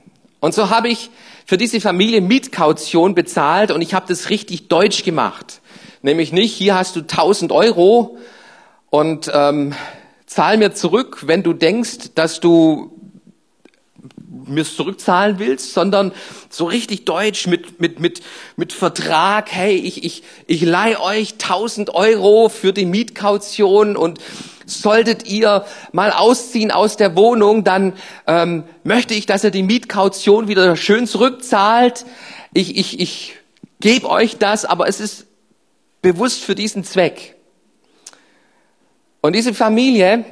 Und 0.41 0.55
so 0.55 0.71
habe 0.71 0.89
ich 0.89 1.11
für 1.45 1.59
diese 1.59 1.83
Familie 1.83 2.23
Mietkaution 2.23 3.15
bezahlt 3.15 3.71
und 3.71 3.83
ich 3.83 3.93
habe 3.93 4.07
das 4.09 4.31
richtig 4.31 4.69
deutsch 4.69 5.05
gemacht. 5.05 5.61
Nämlich 6.01 6.33
nicht, 6.33 6.55
hier 6.55 6.75
hast 6.75 6.97
du 6.97 7.01
1000 7.01 7.53
Euro 7.53 8.17
und 8.89 9.31
ähm, 9.35 9.75
zahl 10.29 10.59
mir 10.59 10.73
zurück, 10.75 11.25
wenn 11.27 11.43
du 11.43 11.53
denkst, 11.53 12.11
dass 12.15 12.39
du 12.39 12.93
mir 14.47 14.65
zurückzahlen 14.65 15.39
willst, 15.39 15.75
sondern 15.75 16.13
so 16.49 16.67
richtig 16.67 17.05
deutsch 17.05 17.47
mit, 17.47 17.81
mit, 17.81 18.01
mit, 18.01 18.21
mit 18.57 18.73
Vertrag, 18.73 19.51
hey, 19.51 19.77
ich, 19.77 20.05
ich, 20.05 20.23
ich 20.47 20.63
leih 20.63 20.99
euch 21.01 21.35
1000 21.35 21.95
Euro 21.95 22.49
für 22.49 22.73
die 22.73 22.87
Mietkaution 22.87 23.97
und 23.97 24.19
solltet 24.67 25.29
ihr 25.29 25.65
mal 25.93 26.13
ausziehen 26.13 26.71
aus 26.71 26.97
der 26.97 27.17
Wohnung, 27.17 27.65
dann 27.65 27.95
ähm, 28.27 28.65
möchte 28.85 29.15
ich, 29.15 29.27
dass 29.27 29.45
ihr 29.45 29.51
die 29.51 29.63
Mietkaution 29.63 30.49
wieder 30.49 30.77
schön 30.77 31.07
zurückzahlt. 31.07 32.05
Ich, 32.53 32.77
ich, 32.77 33.01
ich 33.01 33.37
gebe 33.81 34.09
euch 34.09 34.37
das, 34.37 34.65
aber 34.65 34.89
es 34.89 35.01
ist 35.01 35.27
bewusst 36.03 36.45
für 36.45 36.55
diesen 36.55 36.85
Zweck. 36.85 37.38
Und 39.21 39.35
diese 39.35 39.53
Familie, 39.53 40.25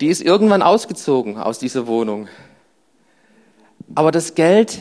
die 0.00 0.08
ist 0.08 0.22
irgendwann 0.22 0.62
ausgezogen 0.62 1.38
aus 1.38 1.58
dieser 1.58 1.86
Wohnung. 1.86 2.28
Aber 3.94 4.12
das 4.12 4.34
Geld 4.34 4.80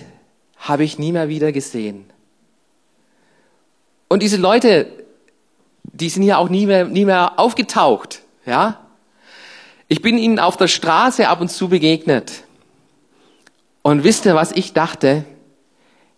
habe 0.57 0.83
ich 0.83 0.99
nie 0.99 1.11
mehr 1.11 1.29
wieder 1.29 1.51
gesehen. 1.51 2.05
Und 4.07 4.21
diese 4.21 4.37
Leute, 4.37 4.87
die 5.83 6.09
sind 6.09 6.23
hier 6.23 6.39
auch 6.39 6.49
nie 6.49 6.65
mehr, 6.65 6.85
nie 6.85 7.05
mehr 7.05 7.39
aufgetaucht, 7.39 8.21
ja. 8.45 8.81
Ich 9.87 10.01
bin 10.01 10.17
ihnen 10.17 10.39
auf 10.39 10.57
der 10.57 10.67
Straße 10.67 11.27
ab 11.27 11.41
und 11.41 11.49
zu 11.49 11.69
begegnet. 11.69 12.43
Und 13.83 14.03
wisst 14.03 14.25
ihr, 14.25 14.33
was 14.33 14.51
ich 14.51 14.73
dachte? 14.73 15.25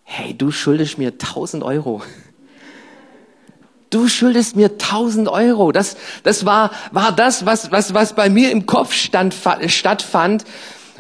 Hey, 0.04 0.34
du 0.34 0.52
schuldest 0.52 0.98
mir 0.98 1.10
1000 1.10 1.64
Euro 1.64 2.02
du 3.90 4.08
schuldest 4.08 4.56
mir 4.56 4.72
1000 4.72 5.30
Euro. 5.30 5.72
Das, 5.72 5.98
das 6.24 6.46
war, 6.46 6.72
war 6.92 7.12
das, 7.12 7.46
was, 7.46 7.72
was, 7.72 7.94
was 7.94 8.14
bei 8.14 8.30
mir 8.30 8.52
im 8.52 8.66
Kopf 8.66 8.94
stand, 8.94 9.36
stattfand. 9.68 10.44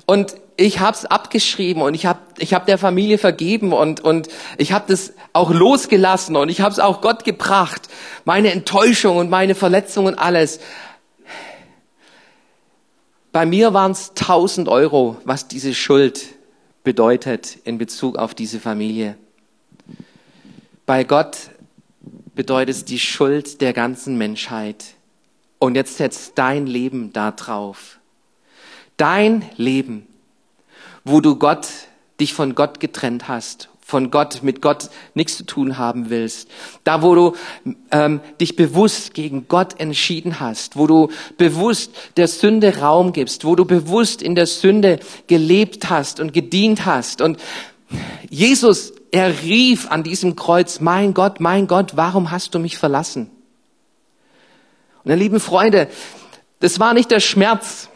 Und 0.05 0.35
ich 0.57 0.79
habe 0.79 0.97
es 0.97 1.05
abgeschrieben 1.05 1.81
und 1.83 1.93
ich 1.93 2.05
habe 2.05 2.19
ich 2.39 2.53
hab 2.53 2.65
der 2.65 2.77
Familie 2.77 3.19
vergeben 3.19 3.73
und, 3.73 3.99
und 4.01 4.27
ich 4.57 4.71
habe 4.71 4.85
das 4.87 5.13
auch 5.31 5.51
losgelassen 5.51 6.35
und 6.35 6.49
ich 6.49 6.61
habe 6.61 6.71
es 6.71 6.79
auch 6.79 7.01
Gott 7.01 7.23
gebracht. 7.23 7.87
Meine 8.25 8.51
Enttäuschung 8.51 9.17
und 9.17 9.29
meine 9.29 9.53
Verletzung 9.53 10.05
und 10.05 10.15
alles. 10.15 10.59
Bei 13.31 13.45
mir 13.45 13.73
waren 13.73 13.91
es 13.91 14.09
1000 14.19 14.67
Euro, 14.67 15.17
was 15.25 15.47
diese 15.47 15.75
Schuld 15.75 16.25
bedeutet 16.83 17.57
in 17.63 17.77
Bezug 17.77 18.17
auf 18.17 18.33
diese 18.33 18.59
Familie. 18.59 19.15
Bei 20.87 21.03
Gott 21.03 21.37
bedeutet 22.37 22.87
die 22.87 22.99
Schuld 22.99 23.59
der 23.59 23.73
ganzen 23.73 24.17
Menschheit. 24.17 24.85
Und 25.59 25.75
jetzt 25.75 25.97
setzt 25.97 26.37
dein 26.37 26.67
Leben 26.67 27.11
da 27.11 27.31
drauf. 27.31 27.99
Dein 28.95 29.43
Leben, 29.57 30.07
wo 31.03 31.19
du 31.19 31.35
Gott, 31.35 31.67
dich 32.19 32.33
von 32.33 32.55
Gott 32.55 32.79
getrennt 32.79 33.27
hast, 33.27 33.69
von 33.81 34.11
Gott, 34.11 34.43
mit 34.43 34.61
Gott 34.61 34.89
nichts 35.15 35.37
zu 35.37 35.45
tun 35.45 35.77
haben 35.77 36.09
willst. 36.09 36.47
Da, 36.83 37.01
wo 37.01 37.15
du 37.15 37.35
ähm, 37.91 38.21
dich 38.39 38.55
bewusst 38.55 39.13
gegen 39.13 39.47
Gott 39.47 39.79
entschieden 39.79 40.39
hast, 40.39 40.77
wo 40.77 40.85
du 40.85 41.09
bewusst 41.37 41.91
der 42.17 42.27
Sünde 42.27 42.77
Raum 42.79 43.13
gibst, 43.13 43.45
wo 43.45 43.55
du 43.55 43.65
bewusst 43.65 44.21
in 44.21 44.35
der 44.35 44.45
Sünde 44.45 44.99
gelebt 45.25 45.89
hast 45.89 46.19
und 46.19 46.33
gedient 46.33 46.85
hast. 46.85 47.21
Und 47.21 47.39
Jesus 48.29 48.93
er 49.11 49.41
rief 49.41 49.89
an 49.89 50.03
diesem 50.03 50.35
Kreuz, 50.35 50.79
mein 50.79 51.13
Gott, 51.13 51.39
mein 51.39 51.67
Gott, 51.67 51.95
warum 51.95 52.31
hast 52.31 52.53
du 52.53 52.59
mich 52.59 52.77
verlassen? 52.77 53.29
Und 55.03 55.11
ihr 55.11 55.17
lieben 55.17 55.39
Freunde, 55.39 55.87
das 56.59 56.79
war 56.79 56.93
nicht 56.93 57.11
der 57.11 57.19
Schmerz, 57.19 57.89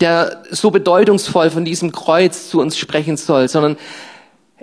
der 0.00 0.42
so 0.50 0.70
bedeutungsvoll 0.70 1.50
von 1.50 1.64
diesem 1.64 1.92
Kreuz 1.92 2.48
zu 2.48 2.60
uns 2.60 2.78
sprechen 2.78 3.16
soll, 3.16 3.48
sondern 3.48 3.76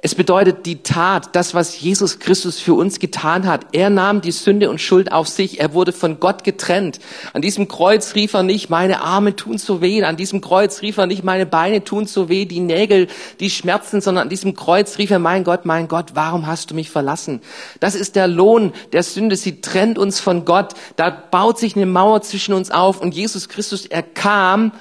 es 0.04 0.16
bedeutet 0.16 0.66
die 0.66 0.82
Tat, 0.82 1.36
das, 1.36 1.54
was 1.54 1.80
Jesus 1.80 2.18
Christus 2.18 2.60
für 2.60 2.74
uns 2.74 2.98
getan 2.98 3.46
hat. 3.46 3.68
Er 3.72 3.92
nahm 3.92 4.22
die 4.22 4.32
Sünde 4.32 4.72
und 4.72 4.82
Schuld 4.82 5.12
auf 5.12 5.28
sich. 5.28 5.60
Er 5.60 5.76
wurde 5.76 5.92
von 5.92 6.20
Gott 6.20 6.44
getrennt. 6.44 7.00
An 7.34 7.44
diesem 7.44 7.68
Kreuz 7.68 8.16
rief 8.16 8.34
er 8.34 8.42
nicht, 8.42 8.72
meine 8.72 9.02
Arme 9.02 9.36
tun 9.36 9.60
so 9.60 9.80
weh. 9.80 10.04
An 10.04 10.18
diesem 10.18 10.42
Kreuz 10.42 10.82
rief 10.82 10.98
er 10.98 11.06
nicht, 11.06 11.24
meine 11.24 11.46
Beine 11.46 11.84
tun 11.84 12.08
so 12.08 12.30
weh, 12.30 12.46
die 12.46 12.62
Nägel, 12.62 13.10
die 13.40 13.52
schmerzen, 13.52 14.02
sondern 14.02 14.24
an 14.24 14.30
diesem 14.30 14.56
Kreuz 14.56 14.98
rief 14.98 15.12
er, 15.12 15.20
mein 15.20 15.44
Gott, 15.44 15.66
mein 15.66 15.88
Gott, 15.88 16.16
warum 16.16 16.48
hast 16.48 16.72
du 16.72 16.76
mich 16.76 16.90
verlassen? 16.90 17.40
Das 17.80 17.94
ist 17.94 18.16
der 18.16 18.28
Lohn 18.28 18.74
der 18.94 19.04
Sünde. 19.04 19.36
Sie 19.36 19.62
trennt 19.62 20.00
uns 20.00 20.20
von 20.20 20.46
Gott. 20.46 20.74
Da 20.96 21.12
baut 21.12 21.60
sich 21.60 21.76
eine 21.76 21.86
Mauer 21.86 22.24
zwischen 22.24 22.56
uns 22.56 22.72
auf 22.72 23.02
und 23.02 23.14
Jesus 23.14 23.50
Christus, 23.50 23.86
er 23.86 24.02
kam, 24.02 24.72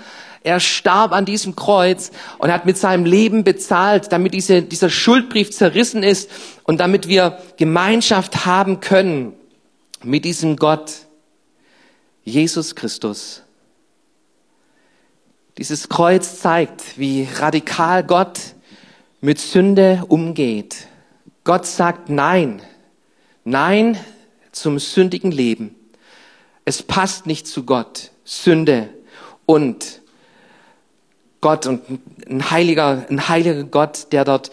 er 0.43 0.61
starb 0.61 1.13
an 1.13 1.25
diesem 1.27 1.55
Kreuz 1.55 2.11
und 2.39 2.51
hat 2.51 2.65
mit 2.65 2.79
seinem 2.79 3.05
Leben 3.05 3.45
bezahlt, 3.45 4.11
damit 4.11 4.33
diese, 4.33 4.63
dieser 4.63 4.89
Schuldbrief 4.89 5.51
zerrissen 5.51 6.03
ist 6.03 6.31
und 6.65 6.79
damit 6.79 7.09
wir 7.09 7.39
Gemeinschaft 7.59 8.47
haben 8.47 8.81
können 8.81 9.35
mit 10.03 10.25
diesem 10.25 10.57
Gott, 10.57 10.93
Jesus 12.25 12.75
Christus. 12.75 13.43
Dieses 15.59 15.91
Kreuz 15.91 16.41
zeigt, 16.41 16.99
wie 16.99 17.29
radikal 17.37 18.03
Gott 18.03 18.41
mit 19.21 19.39
Sünde 19.39 20.05
umgeht. 20.09 20.87
Gott 21.45 21.67
sagt 21.67 22.09
Nein. 22.09 22.63
Nein 23.45 23.99
zum 24.53 24.79
sündigen 24.79 25.33
Leben. 25.33 25.75
Es 26.65 26.83
passt 26.83 27.27
nicht 27.27 27.47
zu 27.47 27.65
Gott. 27.65 28.11
Sünde 28.25 28.89
und 29.45 30.00
Gott 31.41 31.67
und 31.67 31.83
ein 32.29 32.51
heiliger, 32.51 33.07
ein 33.09 33.29
heiliger 33.29 33.65
Gott, 33.65 34.09
der 34.13 34.25
dort 34.25 34.51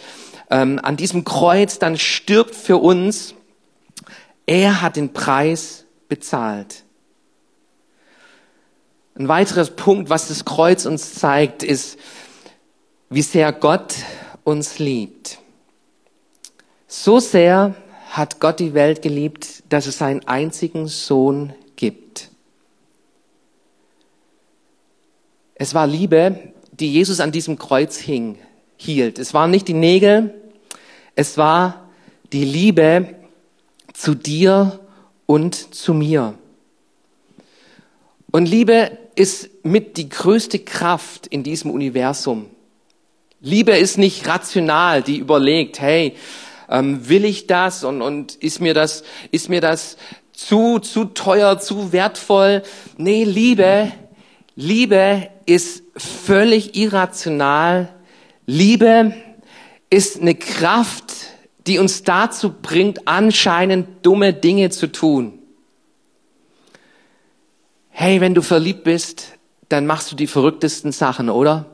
ähm, 0.50 0.80
an 0.82 0.98
diesem 0.98 1.24
Kreuz 1.24 1.80
dann 1.80 1.98
stirbt 1.98 2.56
für 2.56 2.78
uns. 2.78 3.34
Er 4.46 4.82
hat 4.82 4.96
den 4.96 5.12
Preis 5.12 5.86
bezahlt. 6.08 6.84
Ein 9.16 9.28
weiterer 9.28 9.66
Punkt, 9.66 10.10
was 10.10 10.28
das 10.28 10.46
Kreuz 10.46 10.86
uns 10.86 11.16
zeigt, 11.16 11.64
ist, 11.64 11.98
wie 13.10 13.22
sehr 13.22 13.52
Gott 13.52 13.96
uns 14.44 14.80
liebt. 14.80 15.40
So 16.88 17.20
sehr 17.20 17.76
hat 18.10 18.40
Gott 18.40 18.60
die 18.60 18.74
Welt 18.74 19.02
geliebt, 19.02 19.64
dass 19.70 19.88
es 19.88 19.98
seinen 19.98 20.26
einzigen 20.28 20.88
Sohn 20.88 21.54
gibt. 21.76 22.30
Es 25.56 25.74
war 25.74 25.88
Liebe, 25.88 26.54
die 26.80 26.92
Jesus 26.92 27.20
an 27.20 27.32
diesem 27.32 27.58
Kreuz 27.58 27.98
hing, 27.98 28.38
hielt. 28.78 29.20
Es 29.20 29.34
waren 29.34 29.52
nicht 29.52 29.68
die 29.68 29.74
Nägel, 29.74 30.34
es 31.16 31.38
war 31.38 31.90
die 32.34 32.46
Liebe 32.46 33.16
zu 33.94 34.14
dir 34.14 34.80
und 35.26 35.74
zu 35.74 35.94
mir. 35.94 36.36
Und 38.32 38.46
Liebe 38.46 38.98
ist 39.16 39.50
mit 39.64 39.98
die 39.98 40.10
größte 40.10 40.60
Kraft 40.60 41.28
in 41.28 41.44
diesem 41.44 41.72
Universum. 41.72 42.48
Liebe 43.42 43.76
ist 43.76 43.98
nicht 43.98 44.28
rational, 44.28 45.02
die 45.02 45.18
überlegt, 45.18 45.80
hey, 45.80 46.16
ähm, 46.70 47.08
will 47.08 47.26
ich 47.26 47.48
das 47.48 47.84
und, 47.84 48.02
und 48.02 48.36
ist 48.36 48.60
mir 48.60 48.74
das, 48.74 49.04
ist 49.32 49.50
mir 49.50 49.62
das 49.62 49.98
zu, 50.34 50.80
zu 50.80 51.06
teuer, 51.06 51.60
zu 51.60 51.92
wertvoll? 51.92 52.62
Nee, 52.98 53.24
Liebe, 53.24 53.92
Liebe 54.56 55.30
ist 55.48 55.84
völlig 55.96 56.76
irrational. 56.76 57.90
Liebe 58.46 59.14
ist 59.90 60.22
eine 60.22 60.36
Kraft, 60.36 61.14
die 61.66 61.80
uns 61.80 62.04
dazu 62.04 62.54
bringt, 62.62 63.08
anscheinend 63.08 64.06
dumme 64.06 64.34
Dinge 64.34 64.70
zu 64.70 64.92
tun. 64.92 65.40
Hey, 67.90 68.22
wenn 68.22 68.36
du 68.36 68.42
verliebt 68.44 68.84
bist, 68.84 69.34
dann 69.70 69.88
machst 69.88 70.12
du 70.12 70.16
die 70.16 70.28
verrücktesten 70.28 70.92
Sachen, 70.92 71.30
oder? 71.30 71.66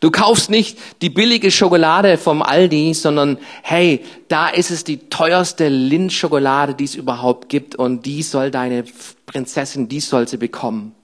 Du 0.00 0.12
kaufst 0.12 0.48
nicht 0.48 0.78
die 1.02 1.10
billige 1.10 1.50
Schokolade 1.50 2.18
vom 2.18 2.40
Aldi, 2.40 2.94
sondern 2.94 3.38
hey, 3.62 4.04
da 4.28 4.48
ist 4.48 4.70
es 4.70 4.84
die 4.84 5.08
teuerste 5.10 5.68
Lindschokolade, 5.68 6.74
die 6.74 6.84
es 6.84 6.94
überhaupt 6.94 7.48
gibt 7.48 7.74
und 7.74 8.06
die 8.06 8.22
soll 8.22 8.52
deine 8.52 8.84
Prinzessin, 9.26 9.88
die 9.88 10.00
soll 10.00 10.28
sie 10.28 10.36
bekommen. 10.36 10.94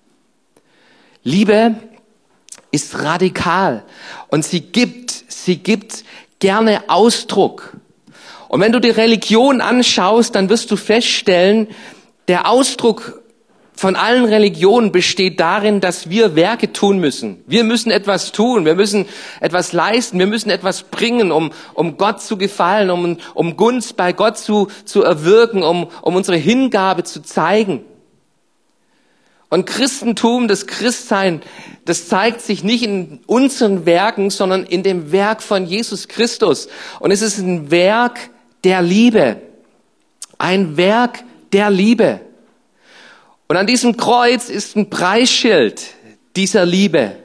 Liebe 1.24 1.74
ist 2.70 3.02
radikal 3.02 3.82
und 4.28 4.44
sie 4.44 4.60
gibt, 4.60 5.10
sie 5.28 5.56
gibt 5.56 6.04
gerne 6.38 6.82
Ausdruck. 6.88 7.78
Und 8.48 8.60
wenn 8.60 8.72
du 8.72 8.80
die 8.80 8.90
Religion 8.90 9.62
anschaust, 9.62 10.34
dann 10.34 10.50
wirst 10.50 10.70
du 10.70 10.76
feststellen, 10.76 11.68
der 12.28 12.48
Ausdruck 12.48 13.22
von 13.76 13.96
allen 13.96 14.26
Religionen 14.26 14.92
besteht 14.92 15.40
darin, 15.40 15.80
dass 15.80 16.10
wir 16.10 16.36
Werke 16.36 16.72
tun 16.72 16.98
müssen. 16.98 17.42
Wir 17.46 17.64
müssen 17.64 17.90
etwas 17.90 18.30
tun, 18.30 18.66
wir 18.66 18.74
müssen 18.74 19.06
etwas 19.40 19.72
leisten, 19.72 20.18
wir 20.18 20.26
müssen 20.26 20.50
etwas 20.50 20.84
bringen, 20.84 21.32
um, 21.32 21.52
um 21.72 21.96
Gott 21.96 22.22
zu 22.22 22.36
gefallen, 22.36 22.90
um, 22.90 23.16
um 23.32 23.56
Gunst 23.56 23.96
bei 23.96 24.12
Gott 24.12 24.38
zu, 24.38 24.68
zu 24.84 25.02
erwirken, 25.02 25.62
um, 25.62 25.88
um 26.02 26.14
unsere 26.14 26.36
Hingabe 26.36 27.02
zu 27.02 27.22
zeigen. 27.22 27.84
Und 29.50 29.66
Christentum, 29.66 30.48
das 30.48 30.66
Christsein, 30.66 31.42
das 31.84 32.08
zeigt 32.08 32.40
sich 32.40 32.64
nicht 32.64 32.82
in 32.82 33.20
unseren 33.26 33.86
Werken, 33.86 34.30
sondern 34.30 34.64
in 34.64 34.82
dem 34.82 35.12
Werk 35.12 35.42
von 35.42 35.66
Jesus 35.66 36.08
Christus. 36.08 36.68
Und 37.00 37.10
es 37.10 37.22
ist 37.22 37.38
ein 37.38 37.70
Werk 37.70 38.30
der 38.64 38.82
Liebe. 38.82 39.40
Ein 40.38 40.76
Werk 40.76 41.22
der 41.52 41.70
Liebe. 41.70 42.20
Und 43.46 43.56
an 43.56 43.66
diesem 43.66 43.96
Kreuz 43.96 44.48
ist 44.48 44.76
ein 44.76 44.90
Preisschild 44.90 45.82
dieser 46.34 46.64
Liebe. 46.64 47.16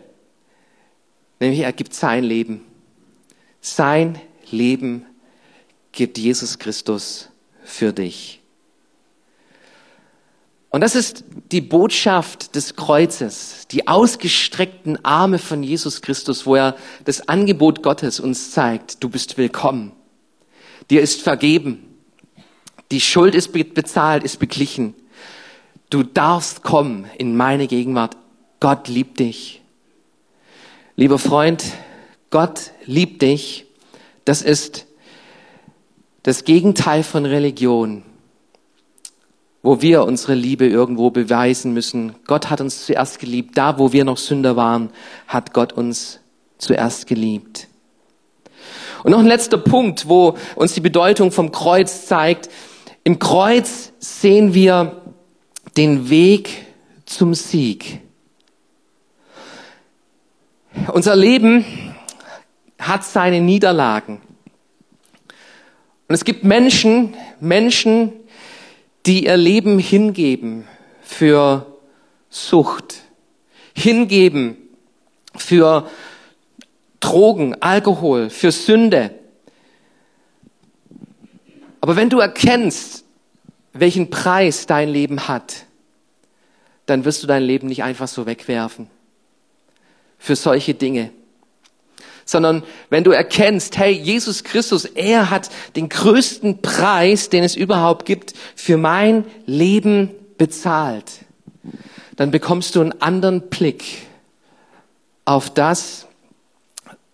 Nämlich 1.39 1.61
er 1.61 1.73
gibt 1.73 1.93
sein 1.93 2.23
Leben. 2.23 2.65
Sein 3.61 4.19
Leben 4.51 5.05
gibt 5.91 6.17
Jesus 6.17 6.59
Christus 6.59 7.29
für 7.63 7.93
dich. 7.93 8.38
Und 10.71 10.81
das 10.81 10.95
ist 10.95 11.23
die 11.51 11.61
Botschaft 11.61 12.55
des 12.55 12.75
Kreuzes, 12.75 13.67
die 13.71 13.87
ausgestreckten 13.87 15.03
Arme 15.03 15.39
von 15.39 15.63
Jesus 15.63 16.01
Christus, 16.01 16.45
wo 16.45 16.55
er 16.55 16.75
das 17.05 17.27
Angebot 17.27 17.81
Gottes 17.81 18.19
uns 18.19 18.51
zeigt. 18.51 19.03
Du 19.03 19.09
bist 19.09 19.37
willkommen. 19.37 19.91
Dir 20.89 21.01
ist 21.01 21.21
vergeben. 21.21 21.85
Die 22.91 23.01
Schuld 23.01 23.35
ist 23.35 23.51
bezahlt, 23.51 24.23
ist 24.23 24.37
beglichen. 24.37 24.95
Du 25.89 26.03
darfst 26.03 26.61
kommen 26.61 27.05
in 27.17 27.35
meine 27.35 27.67
Gegenwart. 27.67 28.15
Gott 28.59 28.87
liebt 28.87 29.19
dich. 29.19 29.61
Lieber 30.95 31.17
Freund, 31.17 31.63
Gott 32.29 32.71
liebt 32.85 33.21
dich. 33.21 33.65
Das 34.25 34.41
ist 34.43 34.85
das 36.23 36.43
Gegenteil 36.43 37.03
von 37.03 37.25
Religion, 37.25 38.03
wo 39.61 39.81
wir 39.81 40.03
unsere 40.03 40.35
Liebe 40.35 40.67
irgendwo 40.67 41.09
beweisen 41.09 41.73
müssen. 41.73 42.15
Gott 42.25 42.49
hat 42.49 42.61
uns 42.61 42.85
zuerst 42.85 43.19
geliebt. 43.19 43.57
Da, 43.57 43.77
wo 43.77 43.91
wir 43.91 44.05
noch 44.05 44.17
Sünder 44.17 44.55
waren, 44.55 44.89
hat 45.27 45.53
Gott 45.53 45.73
uns 45.73 46.19
zuerst 46.57 47.07
geliebt. 47.07 47.67
Und 49.03 49.11
noch 49.11 49.19
ein 49.19 49.27
letzter 49.27 49.57
Punkt, 49.57 50.07
wo 50.07 50.35
uns 50.55 50.73
die 50.73 50.81
Bedeutung 50.81 51.31
vom 51.31 51.51
Kreuz 51.51 52.05
zeigt. 52.05 52.49
Im 53.03 53.19
Kreuz 53.19 53.91
sehen 53.99 54.53
wir 54.53 55.01
den 55.77 56.09
Weg 56.09 56.65
zum 57.05 57.33
Sieg. 57.33 58.01
Unser 60.93 61.15
Leben 61.15 61.65
hat 62.77 63.03
seine 63.03 63.41
Niederlagen. 63.41 64.21
Und 66.07 66.15
es 66.15 66.23
gibt 66.23 66.43
Menschen, 66.43 67.13
Menschen, 67.39 68.13
die 69.09 69.25
ihr 69.25 69.37
Leben 69.37 69.79
hingeben 69.79 70.67
für 71.01 71.65
Sucht, 72.29 73.01
hingeben 73.73 74.55
für 75.35 75.89
Drogen, 76.99 77.59
Alkohol, 77.59 78.29
für 78.29 78.51
Sünde. 78.51 79.09
Aber 81.81 81.95
wenn 81.95 82.11
du 82.11 82.19
erkennst, 82.19 83.03
welchen 83.73 84.11
Preis 84.11 84.67
dein 84.67 84.89
Leben 84.89 85.27
hat, 85.27 85.65
dann 86.85 87.03
wirst 87.03 87.23
du 87.23 87.27
dein 87.27 87.41
Leben 87.41 87.67
nicht 87.67 87.81
einfach 87.81 88.07
so 88.07 88.27
wegwerfen 88.27 88.91
für 90.19 90.35
solche 90.35 90.75
Dinge. 90.75 91.09
Sondern 92.29 92.61
wenn 92.91 93.03
du 93.03 93.09
erkennst, 93.09 93.75
hey, 93.79 93.91
Jesus 93.91 94.43
Christus, 94.43 94.85
er 94.85 95.31
hat 95.31 95.49
den 95.75 95.89
größten 95.89 96.61
Preis, 96.61 97.29
den 97.29 97.43
es 97.43 97.55
überhaupt 97.55 98.05
gibt, 98.05 98.35
für 98.55 98.77
mein 98.77 99.25
Leben 99.47 100.11
bezahlt, 100.37 101.11
dann 102.17 102.29
bekommst 102.29 102.75
du 102.75 102.81
einen 102.81 103.01
anderen 103.01 103.49
Blick 103.49 103.83
auf 105.25 105.49
das, 105.49 106.05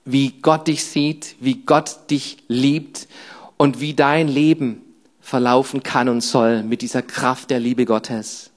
wie 0.03 0.33
Gott 0.41 0.67
dich 0.67 0.83
sieht, 0.83 1.37
wie 1.39 1.61
Gott 1.65 2.09
dich 2.09 2.39
liebt 2.49 3.07
und 3.55 3.79
wie 3.79 3.93
dein 3.93 4.27
Leben 4.27 4.81
verlaufen 5.21 5.81
kann 5.81 6.09
und 6.09 6.19
soll 6.19 6.61
mit 6.61 6.81
dieser 6.81 7.01
Kraft 7.01 7.51
der 7.51 7.61
Liebe 7.61 7.85
Gottes. 7.85 8.51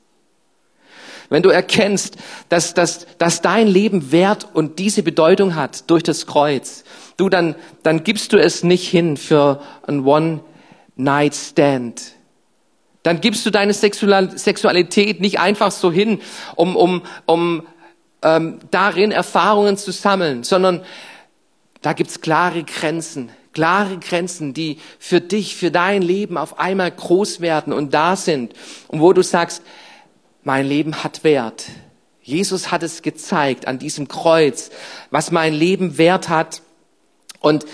Wenn 1.30 1.42
du 1.42 1.50
erkennst, 1.50 2.16
dass, 2.48 2.72
dass, 2.74 3.06
dass 3.18 3.42
dein 3.42 3.66
Leben 3.66 4.12
Wert 4.12 4.48
und 4.54 4.78
diese 4.78 5.02
Bedeutung 5.02 5.54
hat 5.54 5.90
durch 5.90 6.02
das 6.02 6.26
Kreuz, 6.26 6.84
du 7.16 7.28
dann, 7.28 7.54
dann 7.82 8.02
gibst 8.02 8.32
du 8.32 8.38
es 8.38 8.62
nicht 8.62 8.88
hin 8.88 9.16
für 9.16 9.60
ein 9.86 10.04
One-Night-Stand. 10.06 12.02
Dann 13.02 13.20
gibst 13.20 13.44
du 13.46 13.50
deine 13.50 13.74
Sexualität 13.74 15.20
nicht 15.20 15.38
einfach 15.38 15.70
so 15.70 15.92
hin, 15.92 16.20
um, 16.56 16.76
um, 16.76 17.02
um 17.26 17.66
ähm, 18.22 18.58
darin 18.70 19.12
Erfahrungen 19.12 19.76
zu 19.76 19.92
sammeln, 19.92 20.44
sondern 20.44 20.82
da 21.82 21.92
gibt's 21.92 22.20
klare 22.20 22.64
Grenzen, 22.64 23.30
klare 23.52 23.98
Grenzen, 23.98 24.52
die 24.52 24.78
für 24.98 25.20
dich, 25.20 25.56
für 25.56 25.70
dein 25.70 26.02
Leben 26.02 26.36
auf 26.36 26.58
einmal 26.58 26.90
groß 26.90 27.40
werden 27.40 27.72
und 27.72 27.94
da 27.94 28.16
sind 28.16 28.54
und 28.88 29.00
wo 29.00 29.12
du 29.12 29.22
sagst, 29.22 29.62
mein 30.42 30.66
Leben 30.66 31.02
hat 31.02 31.24
Wert. 31.24 31.66
Jesus 32.22 32.70
hat 32.70 32.82
es 32.82 33.02
gezeigt 33.02 33.66
an 33.66 33.78
diesem 33.78 34.08
Kreuz, 34.08 34.70
was 35.10 35.30
mein 35.30 35.54
Leben 35.54 35.98
wert 35.98 36.28
hat. 36.28 36.62
Und 37.40 37.64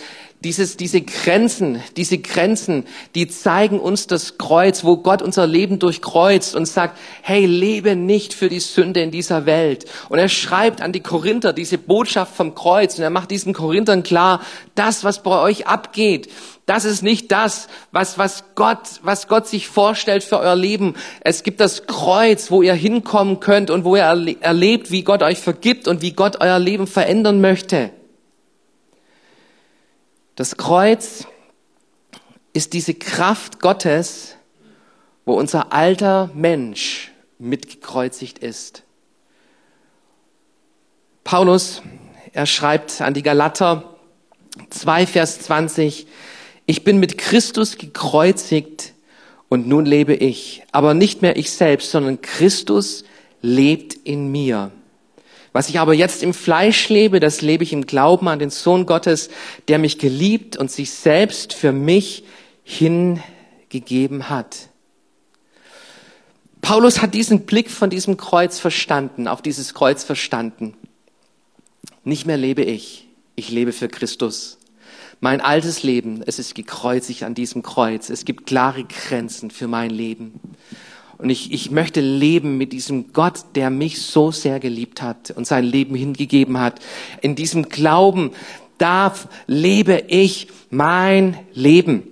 dieses, 0.44 0.76
diese 0.76 1.00
Grenzen, 1.00 1.82
diese 1.96 2.18
Grenzen, 2.18 2.84
die 3.14 3.26
zeigen 3.26 3.80
uns 3.80 4.06
das 4.06 4.38
Kreuz, 4.38 4.84
wo 4.84 4.98
Gott 4.98 5.22
unser 5.22 5.46
Leben 5.46 5.78
durchkreuzt 5.78 6.54
und 6.54 6.66
sagt, 6.66 6.98
hey, 7.22 7.46
lebe 7.46 7.96
nicht 7.96 8.34
für 8.34 8.48
die 8.48 8.60
Sünde 8.60 9.00
in 9.00 9.10
dieser 9.10 9.46
Welt. 9.46 9.86
Und 10.10 10.18
er 10.18 10.28
schreibt 10.28 10.82
an 10.82 10.92
die 10.92 11.00
Korinther 11.00 11.52
diese 11.52 11.78
Botschaft 11.78 12.36
vom 12.36 12.54
Kreuz 12.54 12.98
und 12.98 13.02
er 13.02 13.10
macht 13.10 13.30
diesen 13.30 13.54
Korinthern 13.54 14.02
klar, 14.02 14.42
das, 14.74 15.02
was 15.02 15.22
bei 15.22 15.40
euch 15.40 15.66
abgeht, 15.66 16.28
das 16.66 16.84
ist 16.84 17.02
nicht 17.02 17.30
das, 17.30 17.68
was, 17.92 18.16
was 18.16 18.44
Gott, 18.54 19.00
was 19.02 19.28
Gott 19.28 19.46
sich 19.46 19.68
vorstellt 19.68 20.24
für 20.24 20.38
euer 20.38 20.56
Leben. 20.56 20.94
Es 21.20 21.42
gibt 21.42 21.60
das 21.60 21.86
Kreuz, 21.86 22.50
wo 22.50 22.62
ihr 22.62 22.74
hinkommen 22.74 23.40
könnt 23.40 23.70
und 23.70 23.84
wo 23.84 23.96
ihr 23.96 24.36
erlebt, 24.40 24.90
wie 24.90 25.02
Gott 25.02 25.22
euch 25.22 25.40
vergibt 25.40 25.88
und 25.88 26.00
wie 26.00 26.12
Gott 26.12 26.40
euer 26.40 26.58
Leben 26.58 26.86
verändern 26.86 27.40
möchte. 27.40 27.90
Das 30.36 30.56
Kreuz 30.56 31.26
ist 32.52 32.72
diese 32.72 32.94
Kraft 32.94 33.60
Gottes, 33.60 34.36
wo 35.24 35.34
unser 35.34 35.72
alter 35.72 36.30
Mensch 36.34 37.12
mitgekreuzigt 37.38 38.38
ist. 38.38 38.82
Paulus, 41.22 41.82
er 42.32 42.46
schreibt 42.46 43.00
an 43.00 43.14
die 43.14 43.22
Galater 43.22 43.96
2, 44.70 45.06
Vers 45.06 45.40
20, 45.40 46.06
ich 46.66 46.84
bin 46.84 46.98
mit 46.98 47.16
Christus 47.16 47.78
gekreuzigt 47.78 48.92
und 49.48 49.68
nun 49.68 49.86
lebe 49.86 50.14
ich, 50.14 50.64
aber 50.72 50.94
nicht 50.94 51.22
mehr 51.22 51.36
ich 51.36 51.50
selbst, 51.50 51.90
sondern 51.90 52.20
Christus 52.20 53.04
lebt 53.40 53.94
in 53.94 54.32
mir. 54.32 54.72
Was 55.54 55.68
ich 55.68 55.78
aber 55.78 55.94
jetzt 55.94 56.24
im 56.24 56.34
Fleisch 56.34 56.88
lebe, 56.88 57.20
das 57.20 57.40
lebe 57.40 57.62
ich 57.62 57.72
im 57.72 57.86
Glauben 57.86 58.26
an 58.26 58.40
den 58.40 58.50
Sohn 58.50 58.86
Gottes, 58.86 59.30
der 59.68 59.78
mich 59.78 60.00
geliebt 60.00 60.56
und 60.56 60.68
sich 60.68 60.90
selbst 60.90 61.54
für 61.54 61.70
mich 61.70 62.24
hingegeben 62.64 64.28
hat. 64.28 64.68
Paulus 66.60 67.00
hat 67.00 67.14
diesen 67.14 67.46
Blick 67.46 67.70
von 67.70 67.88
diesem 67.88 68.16
Kreuz 68.16 68.58
verstanden, 68.58 69.28
auf 69.28 69.42
dieses 69.42 69.74
Kreuz 69.74 70.02
verstanden. 70.02 70.74
Nicht 72.02 72.26
mehr 72.26 72.36
lebe 72.36 72.62
ich, 72.62 73.06
ich 73.36 73.50
lebe 73.50 73.70
für 73.70 73.88
Christus. 73.88 74.58
Mein 75.20 75.40
altes 75.40 75.84
Leben, 75.84 76.24
es 76.26 76.40
ist 76.40 76.56
gekreuzigt 76.56 77.22
an 77.22 77.36
diesem 77.36 77.62
Kreuz. 77.62 78.10
Es 78.10 78.24
gibt 78.24 78.46
klare 78.46 78.82
Grenzen 78.82 79.52
für 79.52 79.68
mein 79.68 79.90
Leben. 79.90 80.40
Und 81.18 81.30
ich, 81.30 81.52
ich 81.52 81.70
möchte 81.70 82.00
leben 82.00 82.58
mit 82.58 82.72
diesem 82.72 83.12
Gott, 83.12 83.44
der 83.54 83.70
mich 83.70 84.02
so 84.02 84.30
sehr 84.30 84.60
geliebt 84.60 85.02
hat 85.02 85.30
und 85.30 85.46
sein 85.46 85.64
Leben 85.64 85.94
hingegeben 85.94 86.58
hat. 86.58 86.80
In 87.20 87.34
diesem 87.34 87.68
Glauben 87.68 88.32
darf, 88.78 89.28
lebe 89.46 90.04
ich 90.08 90.48
mein 90.70 91.38
Leben. 91.52 92.02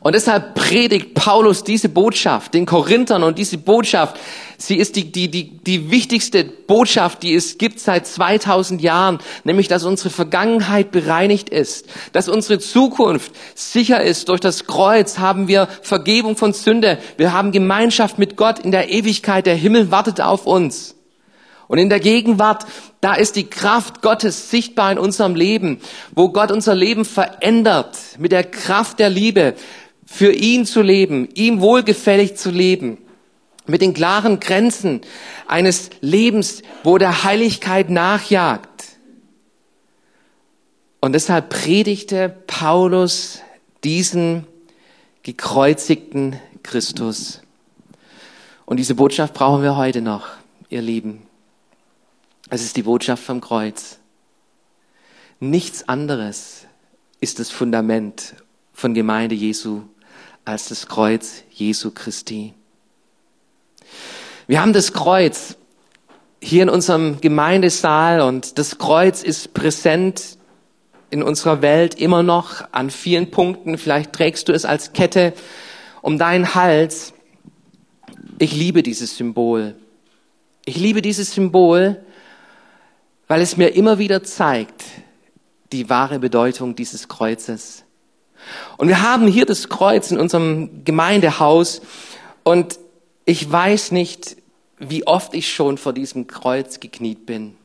Und 0.00 0.14
deshalb 0.14 0.54
predigt 0.54 1.14
Paulus 1.14 1.64
diese 1.64 1.88
Botschaft 1.88 2.54
den 2.54 2.66
Korinthern 2.66 3.22
und 3.22 3.38
diese 3.38 3.58
Botschaft 3.58 4.16
Sie 4.58 4.76
ist 4.76 4.96
die, 4.96 5.10
die, 5.10 5.30
die, 5.30 5.58
die 5.58 5.90
wichtigste 5.90 6.44
Botschaft, 6.44 7.22
die 7.22 7.34
es 7.34 7.58
gibt 7.58 7.80
seit 7.80 8.06
2000 8.06 8.80
Jahren, 8.82 9.18
nämlich, 9.42 9.68
dass 9.68 9.84
unsere 9.84 10.10
Vergangenheit 10.10 10.90
bereinigt 10.90 11.48
ist, 11.48 11.86
dass 12.12 12.28
unsere 12.28 12.58
Zukunft 12.58 13.32
sicher 13.54 14.02
ist. 14.02 14.28
Durch 14.28 14.40
das 14.40 14.66
Kreuz 14.66 15.18
haben 15.18 15.48
wir 15.48 15.68
Vergebung 15.82 16.36
von 16.36 16.52
Sünde. 16.52 16.98
Wir 17.16 17.32
haben 17.32 17.52
Gemeinschaft 17.52 18.18
mit 18.18 18.36
Gott 18.36 18.60
in 18.60 18.70
der 18.70 18.90
Ewigkeit. 18.90 19.46
Der 19.46 19.56
Himmel 19.56 19.90
wartet 19.90 20.20
auf 20.20 20.46
uns. 20.46 20.94
Und 21.66 21.78
in 21.78 21.88
der 21.88 22.00
Gegenwart, 22.00 22.66
da 23.00 23.14
ist 23.14 23.36
die 23.36 23.48
Kraft 23.48 24.02
Gottes 24.02 24.50
sichtbar 24.50 24.92
in 24.92 24.98
unserem 24.98 25.34
Leben, 25.34 25.80
wo 26.14 26.28
Gott 26.28 26.52
unser 26.52 26.74
Leben 26.74 27.04
verändert 27.04 27.98
mit 28.18 28.32
der 28.32 28.44
Kraft 28.44 28.98
der 28.98 29.10
Liebe, 29.10 29.54
für 30.06 30.32
ihn 30.32 30.66
zu 30.66 30.82
leben, 30.82 31.28
ihm 31.34 31.60
wohlgefällig 31.60 32.36
zu 32.36 32.50
leben 32.50 32.98
mit 33.66 33.80
den 33.80 33.94
klaren 33.94 34.40
Grenzen 34.40 35.00
eines 35.46 35.90
Lebens, 36.00 36.62
wo 36.82 36.98
der 36.98 37.24
Heiligkeit 37.24 37.90
nachjagt. 37.90 38.84
Und 41.00 41.12
deshalb 41.12 41.50
predigte 41.50 42.34
Paulus 42.46 43.40
diesen 43.84 44.46
gekreuzigten 45.22 46.40
Christus. 46.62 47.42
Und 48.66 48.78
diese 48.78 48.94
Botschaft 48.94 49.34
brauchen 49.34 49.62
wir 49.62 49.76
heute 49.76 50.00
noch, 50.00 50.28
ihr 50.70 50.82
Lieben. 50.82 51.26
Es 52.50 52.62
ist 52.62 52.76
die 52.76 52.82
Botschaft 52.82 53.22
vom 53.22 53.40
Kreuz. 53.40 53.98
Nichts 55.40 55.88
anderes 55.88 56.66
ist 57.20 57.38
das 57.38 57.50
Fundament 57.50 58.34
von 58.72 58.94
Gemeinde 58.94 59.34
Jesu 59.34 59.82
als 60.44 60.68
das 60.68 60.86
Kreuz 60.86 61.42
Jesu 61.50 61.90
Christi. 61.90 62.54
Wir 64.46 64.60
haben 64.60 64.74
das 64.74 64.92
Kreuz 64.92 65.56
hier 66.38 66.64
in 66.64 66.68
unserem 66.68 67.18
Gemeindesaal 67.22 68.20
und 68.20 68.58
das 68.58 68.76
Kreuz 68.76 69.22
ist 69.22 69.54
präsent 69.54 70.36
in 71.08 71.22
unserer 71.22 71.62
Welt 71.62 71.94
immer 71.94 72.22
noch 72.22 72.62
an 72.70 72.90
vielen 72.90 73.30
Punkten. 73.30 73.78
Vielleicht 73.78 74.12
trägst 74.12 74.48
du 74.48 74.52
es 74.52 74.66
als 74.66 74.92
Kette 74.92 75.32
um 76.02 76.18
deinen 76.18 76.54
Hals. 76.54 77.14
Ich 78.38 78.54
liebe 78.54 78.82
dieses 78.82 79.16
Symbol. 79.16 79.76
Ich 80.66 80.76
liebe 80.76 81.00
dieses 81.00 81.32
Symbol, 81.32 82.04
weil 83.28 83.40
es 83.40 83.56
mir 83.56 83.68
immer 83.68 83.98
wieder 83.98 84.22
zeigt 84.22 84.84
die 85.72 85.88
wahre 85.88 86.18
Bedeutung 86.18 86.76
dieses 86.76 87.08
Kreuzes. 87.08 87.84
Und 88.76 88.88
wir 88.88 89.00
haben 89.00 89.26
hier 89.26 89.46
das 89.46 89.70
Kreuz 89.70 90.10
in 90.10 90.20
unserem 90.20 90.84
Gemeindehaus 90.84 91.80
und 92.42 92.78
ich 93.24 93.50
weiß 93.50 93.92
nicht, 93.92 94.36
wie 94.78 95.06
oft 95.06 95.34
ich 95.34 95.52
schon 95.52 95.78
vor 95.78 95.92
diesem 95.92 96.26
Kreuz 96.26 96.80
gekniet 96.80 97.26
bin. 97.26 97.56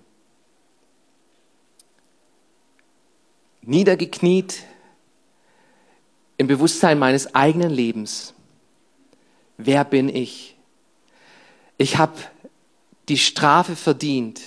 Niedergekniet 3.62 4.64
im 6.38 6.48
Bewusstsein 6.48 6.98
meines 6.98 7.36
eigenen 7.36 7.70
Lebens. 7.70 8.34
Wer 9.58 9.84
bin 9.84 10.08
ich? 10.08 10.56
Ich 11.78 11.98
habe 11.98 12.18
die 13.10 13.18
Strafe 13.18 13.76
verdient. 13.76 14.42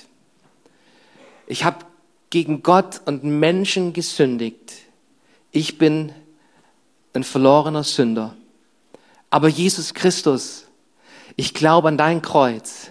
Ich 1.46 1.64
habe 1.64 1.84
gegen 2.30 2.62
Gott 2.62 3.02
und 3.04 3.24
Menschen 3.24 3.92
gesündigt. 3.92 4.72
Ich 5.50 5.76
bin 5.76 6.12
ein 7.12 7.24
verlorener 7.24 7.84
Sünder. 7.84 8.34
Aber 9.28 9.48
Jesus 9.48 9.92
Christus 9.92 10.66
ich 11.36 11.54
glaube 11.54 11.88
an 11.88 11.96
dein 11.96 12.22
Kreuz, 12.22 12.90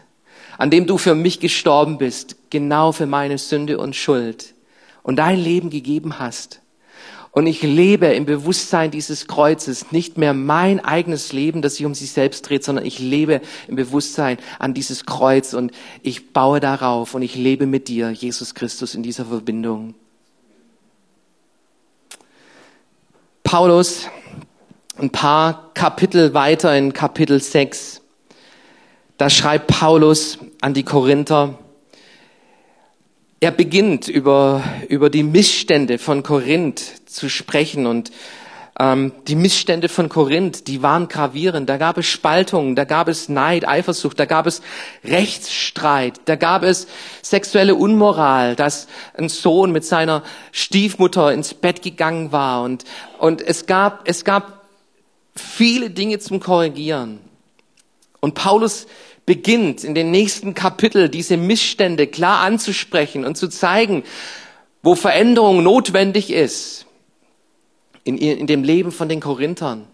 an 0.57 0.69
dem 0.69 0.87
du 0.87 0.97
für 0.97 1.15
mich 1.15 1.39
gestorben 1.39 1.97
bist, 1.97 2.35
genau 2.49 2.91
für 2.91 3.05
meine 3.05 3.37
Sünde 3.37 3.77
und 3.77 3.95
Schuld 3.95 4.53
und 5.03 5.17
dein 5.17 5.39
Leben 5.39 5.69
gegeben 5.69 6.19
hast. 6.19 6.61
Und 7.33 7.47
ich 7.47 7.61
lebe 7.61 8.07
im 8.07 8.25
Bewusstsein 8.25 8.91
dieses 8.91 9.25
Kreuzes, 9.25 9.93
nicht 9.93 10.17
mehr 10.17 10.33
mein 10.33 10.83
eigenes 10.83 11.31
Leben, 11.31 11.61
das 11.61 11.75
sich 11.75 11.85
um 11.85 11.95
sich 11.95 12.11
selbst 12.11 12.49
dreht, 12.49 12.65
sondern 12.65 12.85
ich 12.85 12.99
lebe 12.99 13.39
im 13.69 13.77
Bewusstsein 13.77 14.37
an 14.59 14.73
dieses 14.73 15.05
Kreuz 15.05 15.53
und 15.53 15.71
ich 16.03 16.33
baue 16.33 16.59
darauf 16.59 17.15
und 17.15 17.21
ich 17.21 17.35
lebe 17.35 17.67
mit 17.67 17.87
dir, 17.87 18.11
Jesus 18.11 18.53
Christus, 18.53 18.95
in 18.95 19.03
dieser 19.03 19.25
Verbindung. 19.25 19.95
Paulus, 23.43 24.07
ein 24.97 25.09
paar 25.09 25.73
Kapitel 25.73 26.33
weiter 26.33 26.77
in 26.77 26.91
Kapitel 26.91 27.41
6, 27.41 28.00
da 29.21 29.29
schreibt 29.29 29.67
Paulus 29.67 30.39
an 30.61 30.73
die 30.73 30.81
Korinther, 30.81 31.53
er 33.39 33.51
beginnt 33.51 34.07
über, 34.07 34.63
über 34.89 35.11
die 35.11 35.21
Missstände 35.21 35.99
von 35.99 36.23
Korinth 36.23 37.07
zu 37.07 37.29
sprechen 37.29 37.85
und 37.85 38.11
ähm, 38.79 39.11
die 39.27 39.35
Missstände 39.35 39.89
von 39.89 40.09
Korinth, 40.09 40.67
die 40.67 40.81
waren 40.81 41.07
gravierend. 41.07 41.69
Da 41.69 41.77
gab 41.77 41.99
es 41.99 42.07
Spaltungen, 42.07 42.75
da 42.75 42.83
gab 42.83 43.07
es 43.07 43.29
Neid, 43.29 43.67
Eifersucht, 43.67 44.19
da 44.19 44.25
gab 44.25 44.47
es 44.47 44.63
Rechtsstreit, 45.03 46.21
da 46.25 46.35
gab 46.35 46.63
es 46.63 46.87
sexuelle 47.21 47.75
Unmoral, 47.75 48.55
dass 48.55 48.87
ein 49.15 49.29
Sohn 49.29 49.71
mit 49.71 49.85
seiner 49.85 50.23
Stiefmutter 50.51 51.31
ins 51.31 51.53
Bett 51.53 51.83
gegangen 51.83 52.31
war 52.31 52.63
und, 52.63 52.85
und 53.19 53.43
es 53.43 53.67
gab, 53.67 54.09
es 54.09 54.25
gab 54.25 54.65
viele 55.35 55.91
Dinge 55.91 56.17
zum 56.17 56.39
Korrigieren. 56.39 57.19
Und 58.21 58.35
Paulus 58.35 58.85
beginnt 59.25 59.83
in 59.83 59.95
den 59.95 60.11
nächsten 60.11 60.53
Kapitel 60.53 61.09
diese 61.09 61.37
Missstände 61.37 62.07
klar 62.07 62.39
anzusprechen 62.41 63.25
und 63.25 63.37
zu 63.37 63.47
zeigen, 63.47 64.03
wo 64.83 64.95
Veränderung 64.95 65.63
notwendig 65.63 66.31
ist 66.31 66.85
in, 68.03 68.17
in 68.17 68.47
dem 68.47 68.63
Leben 68.63 68.91
von 68.91 69.09
den 69.09 69.19
Korinthern. 69.19 69.87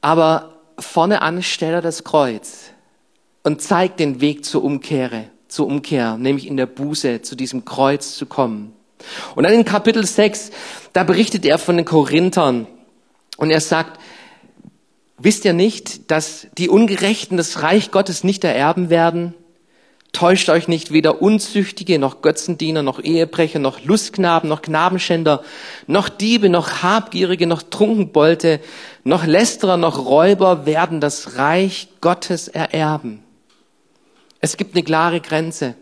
Aber 0.00 0.60
vorne 0.78 1.22
an 1.22 1.42
stellt 1.42 1.74
er 1.74 1.82
das 1.82 2.04
Kreuz 2.04 2.70
und 3.42 3.62
zeigt 3.62 4.00
den 4.00 4.20
Weg 4.20 4.44
zur 4.44 4.62
Umkehre, 4.62 5.26
zur 5.48 5.66
Umkehr, 5.66 6.16
nämlich 6.16 6.46
in 6.46 6.56
der 6.56 6.66
Buße 6.66 7.22
zu 7.22 7.36
diesem 7.36 7.64
Kreuz 7.64 8.16
zu 8.16 8.26
kommen. 8.26 8.74
Und 9.34 9.44
dann 9.44 9.52
in 9.52 9.64
Kapitel 9.64 10.04
6, 10.04 10.50
da 10.92 11.04
berichtet 11.04 11.44
er 11.46 11.58
von 11.58 11.76
den 11.76 11.86
Korinthern 11.86 12.66
und 13.36 13.50
er 13.50 13.60
sagt, 13.60 13.98
Wisst 15.22 15.44
ihr 15.44 15.52
nicht, 15.52 16.10
dass 16.10 16.46
die 16.56 16.70
Ungerechten 16.70 17.36
das 17.36 17.62
Reich 17.62 17.90
Gottes 17.90 18.24
nicht 18.24 18.42
ererben 18.42 18.88
werden? 18.88 19.34
Täuscht 20.12 20.48
euch 20.48 20.66
nicht 20.66 20.92
weder 20.92 21.20
Unzüchtige, 21.20 21.98
noch 21.98 22.22
Götzendiener, 22.22 22.82
noch 22.82 23.04
Ehebrecher, 23.04 23.58
noch 23.58 23.84
Lustknaben, 23.84 24.48
noch 24.48 24.62
Knabenschänder, 24.62 25.44
noch 25.86 26.08
Diebe, 26.08 26.48
noch 26.48 26.82
Habgierige, 26.82 27.46
noch 27.46 27.62
Trunkenbolte, 27.62 28.60
noch 29.04 29.26
Lästerer, 29.26 29.76
noch 29.76 30.06
Räuber 30.06 30.64
werden 30.64 31.02
das 31.02 31.36
Reich 31.36 31.88
Gottes 32.00 32.48
ererben. 32.48 33.22
Es 34.40 34.56
gibt 34.56 34.74
eine 34.74 34.82
klare 34.82 35.20
Grenze. 35.20 35.74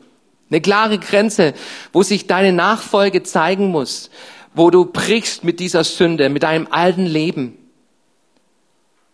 Eine 0.51 0.61
klare 0.61 0.99
Grenze, 0.99 1.55
wo 1.93 2.03
sich 2.03 2.27
deine 2.27 2.53
Nachfolge 2.53 3.23
zeigen 3.23 3.69
muss, 3.69 4.11
wo 4.53 4.71
du 4.71 4.85
brichst 4.85 5.45
mit 5.45 5.61
dieser 5.61 5.85
Sünde, 5.85 6.29
mit 6.29 6.43
deinem 6.43 6.67
alten 6.71 7.07
Leben. 7.07 7.58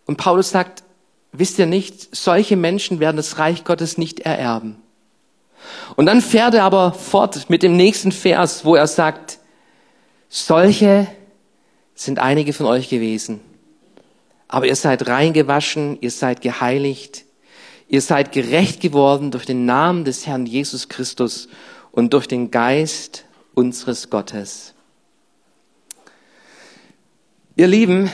Und 0.05 0.17
Paulus 0.17 0.51
sagt, 0.51 0.83
wisst 1.31 1.59
ihr 1.59 1.65
nicht, 1.65 2.15
solche 2.15 2.55
Menschen 2.55 2.99
werden 2.99 3.17
das 3.17 3.37
Reich 3.37 3.63
Gottes 3.63 3.97
nicht 3.97 4.21
ererben. 4.21 4.77
Und 5.95 6.05
dann 6.05 6.21
fährt 6.21 6.53
er 6.53 6.63
aber 6.63 6.93
fort 6.93 7.49
mit 7.49 7.63
dem 7.63 7.75
nächsten 7.75 8.11
Vers, 8.11 8.65
wo 8.65 8.75
er 8.75 8.87
sagt, 8.87 9.39
solche 10.29 11.07
sind 11.95 12.19
einige 12.19 12.53
von 12.53 12.65
euch 12.65 12.89
gewesen. 12.89 13.39
Aber 14.47 14.67
ihr 14.67 14.75
seid 14.75 15.07
reingewaschen, 15.07 15.97
ihr 16.01 16.11
seid 16.11 16.41
geheiligt, 16.41 17.23
ihr 17.87 18.01
seid 18.01 18.31
gerecht 18.31 18.81
geworden 18.81 19.31
durch 19.31 19.45
den 19.45 19.65
Namen 19.65 20.05
des 20.05 20.27
Herrn 20.27 20.45
Jesus 20.45 20.87
Christus 20.87 21.47
und 21.91 22.13
durch 22.13 22.27
den 22.27 22.51
Geist 22.51 23.25
unseres 23.53 24.09
Gottes. 24.09 24.73
Ihr 27.55 27.67
Lieben, 27.67 28.11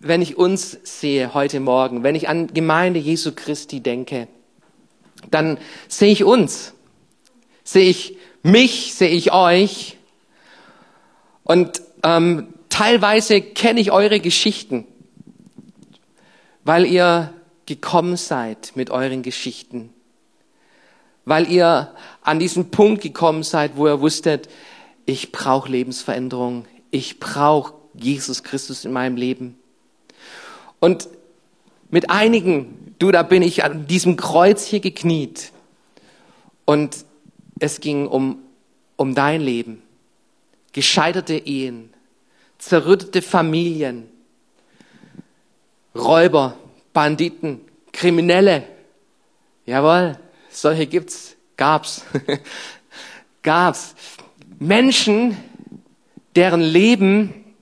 wenn 0.00 0.22
ich 0.22 0.36
uns 0.36 0.78
sehe 0.84 1.34
heute 1.34 1.60
Morgen, 1.60 2.02
wenn 2.02 2.14
ich 2.14 2.28
an 2.28 2.46
Gemeinde 2.48 3.00
Jesu 3.00 3.32
Christi 3.34 3.80
denke, 3.80 4.28
dann 5.30 5.58
sehe 5.88 6.12
ich 6.12 6.24
uns, 6.24 6.72
sehe 7.64 7.90
ich 7.90 8.16
mich, 8.42 8.94
sehe 8.94 9.10
ich 9.10 9.32
euch. 9.32 9.96
Und 11.42 11.82
ähm, 12.04 12.54
teilweise 12.68 13.40
kenne 13.40 13.80
ich 13.80 13.90
eure 13.90 14.20
Geschichten, 14.20 14.86
weil 16.64 16.86
ihr 16.86 17.32
gekommen 17.66 18.16
seid 18.16 18.72
mit 18.76 18.90
euren 18.90 19.22
Geschichten, 19.22 19.92
weil 21.24 21.50
ihr 21.50 21.92
an 22.22 22.38
diesen 22.38 22.70
Punkt 22.70 23.02
gekommen 23.02 23.42
seid, 23.42 23.76
wo 23.76 23.88
ihr 23.88 24.00
wusstet, 24.00 24.48
ich 25.06 25.32
brauche 25.32 25.70
Lebensveränderung, 25.70 26.66
ich 26.90 27.18
brauche 27.18 27.74
Jesus 27.94 28.42
Christus 28.42 28.84
in 28.84 28.92
meinem 28.92 29.16
Leben. 29.16 29.57
Und 30.80 31.08
mit 31.90 32.10
einigen 32.10 32.78
Du, 32.98 33.12
da 33.12 33.22
bin 33.22 33.42
ich 33.42 33.64
an 33.64 33.86
diesem 33.86 34.16
Kreuz 34.16 34.66
hier 34.66 34.80
gekniet. 34.80 35.52
Und 36.64 37.04
es 37.60 37.80
ging 37.80 38.08
um, 38.08 38.40
um 38.96 39.14
dein 39.14 39.40
Leben. 39.40 39.82
Gescheiterte 40.72 41.34
Ehen, 41.34 41.90
zerrüttete 42.58 43.22
Familien, 43.22 44.08
Räuber, 45.94 46.56
Banditen, 46.92 47.60
Kriminelle. 47.92 48.64
Jawohl, 49.64 50.18
solche 50.50 50.86
gibt's, 50.86 51.36
gab's, 51.56 52.04
gab's. 53.42 53.94
Menschen, 54.58 55.36
deren 56.36 56.60
Leben 56.60 57.54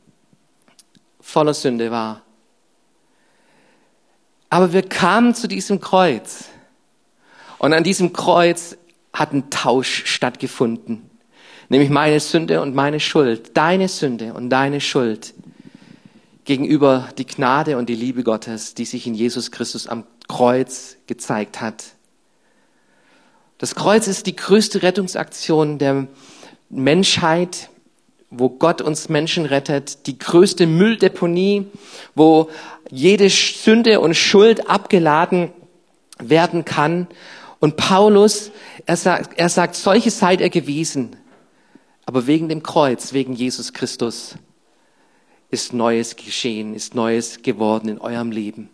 voller 1.21 1.55
Sünde 1.55 1.91
war. 1.91 2.23
Aber 4.57 4.73
wir 4.73 4.81
kamen 4.81 5.35
zu 5.35 5.49
diesem 5.49 5.83
Kreuz. 5.83 6.47
Und 7.59 7.75
an 7.75 7.85
diesem 7.85 8.15
Kreuz 8.15 8.79
hat 9.13 9.35
ein 9.35 9.51
Tausch 9.51 10.07
stattgefunden. 10.07 11.11
Nämlich 11.69 11.91
meine 11.91 12.21
Sünde 12.21 12.63
und 12.63 12.75
meine 12.75 12.99
Schuld. 12.99 13.55
Deine 13.55 13.89
Sünde 13.89 14.33
und 14.33 14.49
deine 14.49 14.81
Schuld. 14.81 15.35
Gegenüber 16.47 17.11
die 17.19 17.27
Gnade 17.27 17.77
und 17.77 17.91
die 17.91 17.95
Liebe 17.95 18.23
Gottes, 18.23 18.73
die 18.73 18.87
sich 18.87 19.07
in 19.07 19.13
Jesus 19.13 19.51
Christus 19.51 19.89
am 19.89 20.05
Kreuz 20.27 20.97
gezeigt 21.07 21.61
hat. 21.61 21.85
Das 23.59 23.75
Kreuz 23.75 24.07
ist 24.07 24.25
die 24.25 24.37
größte 24.37 24.83
Rettungsaktion 24.83 25.77
der 25.77 26.07
Menschheit, 26.71 27.69
wo 28.31 28.49
Gott 28.49 28.83
uns 28.83 29.09
Menschen 29.09 29.47
rettet, 29.47 30.07
die 30.07 30.19
größte 30.19 30.67
Mülldeponie, 30.67 31.67
wo 32.15 32.51
jede 32.91 33.29
Sünde 33.29 34.01
und 34.01 34.15
Schuld 34.15 34.69
abgeladen 34.69 35.53
werden 36.19 36.65
kann. 36.65 37.07
Und 37.61 37.77
Paulus, 37.77 38.51
er 38.85 38.97
sagt, 38.97 39.39
er 39.39 39.49
sagt, 39.49 39.77
solche 39.77 40.11
seid 40.11 40.41
ihr 40.41 40.51
gewesen. 40.51 41.17
Aber 42.05 42.27
wegen 42.27 42.49
dem 42.49 42.63
Kreuz, 42.63 43.13
wegen 43.13 43.33
Jesus 43.33 43.73
Christus, 43.73 44.37
ist 45.51 45.73
Neues 45.73 46.17
geschehen, 46.17 46.75
ist 46.75 46.95
Neues 46.95 47.43
geworden 47.43 47.89
in 47.89 47.99
eurem 48.01 48.31
Leben. 48.31 48.71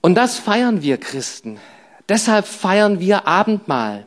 Und 0.00 0.14
das 0.14 0.38
feiern 0.38 0.82
wir 0.82 0.98
Christen. 0.98 1.58
Deshalb 2.08 2.46
feiern 2.46 3.00
wir 3.00 3.26
Abendmahl. 3.26 4.06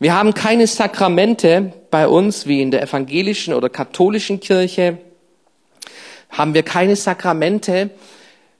Wir 0.00 0.14
haben 0.14 0.32
keine 0.32 0.68
Sakramente 0.68 1.72
bei 1.90 2.06
uns 2.06 2.46
wie 2.46 2.62
in 2.62 2.70
der 2.70 2.82
evangelischen 2.82 3.52
oder 3.52 3.68
katholischen 3.68 4.38
Kirche. 4.38 4.98
Haben 6.30 6.54
wir 6.54 6.62
keine 6.62 6.94
Sakramente. 6.94 7.90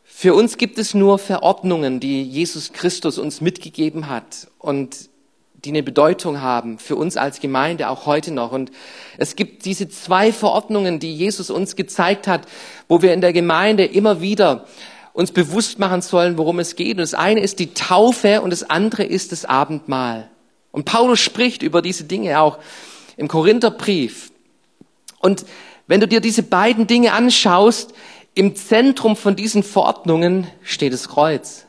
Für 0.03 0.35
uns 0.35 0.59
gibt 0.59 0.79
es 0.79 0.95
nur 0.95 1.17
Verordnungen, 1.21 2.01
die 2.01 2.25
Jesus 2.25 2.73
Christus 2.73 3.19
uns 3.19 3.41
mitgegeben 3.41 4.09
hat 4.09 4.49
und 4.59 4.97
die 5.65 5.69
eine 5.69 5.85
Bedeutung 5.85 6.41
haben 6.41 6.81
für 6.81 6.97
uns 6.97 7.17
als 7.17 7.39
Gemeinde 7.39 7.89
auch 7.89 8.05
heute 8.07 8.33
noch. 8.33 8.51
Und 8.51 8.73
es 9.17 9.37
gibt 9.37 9.65
diese 9.65 9.89
zwei 9.89 10.33
Verordnungen, 10.33 10.99
die 10.99 11.15
Jesus 11.15 11.51
uns 11.51 11.77
gezeigt 11.77 12.27
hat, 12.27 12.49
wo 12.89 13.01
wir 13.01 13.15
in 13.15 13.21
der 13.21 13.33
Gemeinde 13.33 13.85
immer 13.85 14.21
wieder 14.21 14.67
uns 15.13 15.31
bewusst 15.31 15.79
machen 15.79 16.03
sollen, 16.03 16.37
worum 16.37 16.59
es 16.59 16.75
geht. 16.75 16.97
Und 16.97 17.03
das 17.03 17.15
eine 17.15 17.41
ist 17.41 17.61
die 17.61 17.75
Taufe 17.75 18.41
und 18.43 18.51
das 18.51 18.69
andere 18.69 19.05
ist 19.05 19.31
das 19.31 19.45
Abendmahl. 19.45 20.29
Und 20.79 20.85
Paulus 20.85 21.19
spricht 21.19 21.65
über 21.65 21.83
diese 21.83 22.05
Dinge 22.05 22.41
auch 22.41 22.59
im 23.17 23.27
Korintherbrief. 23.27 24.31
Und 25.19 25.45
wenn 25.89 25.99
du 25.99 26.07
dir 26.07 26.21
diese 26.21 26.45
beiden 26.45 26.87
Dinge 26.87 27.15
anschaust, 27.15 27.95
im 28.37 28.55
Zentrum 28.55 29.17
von 29.17 29.35
diesen 29.35 29.65
Verordnungen 29.65 30.47
steht 30.63 30.93
das 30.93 31.09
Kreuz. 31.09 31.67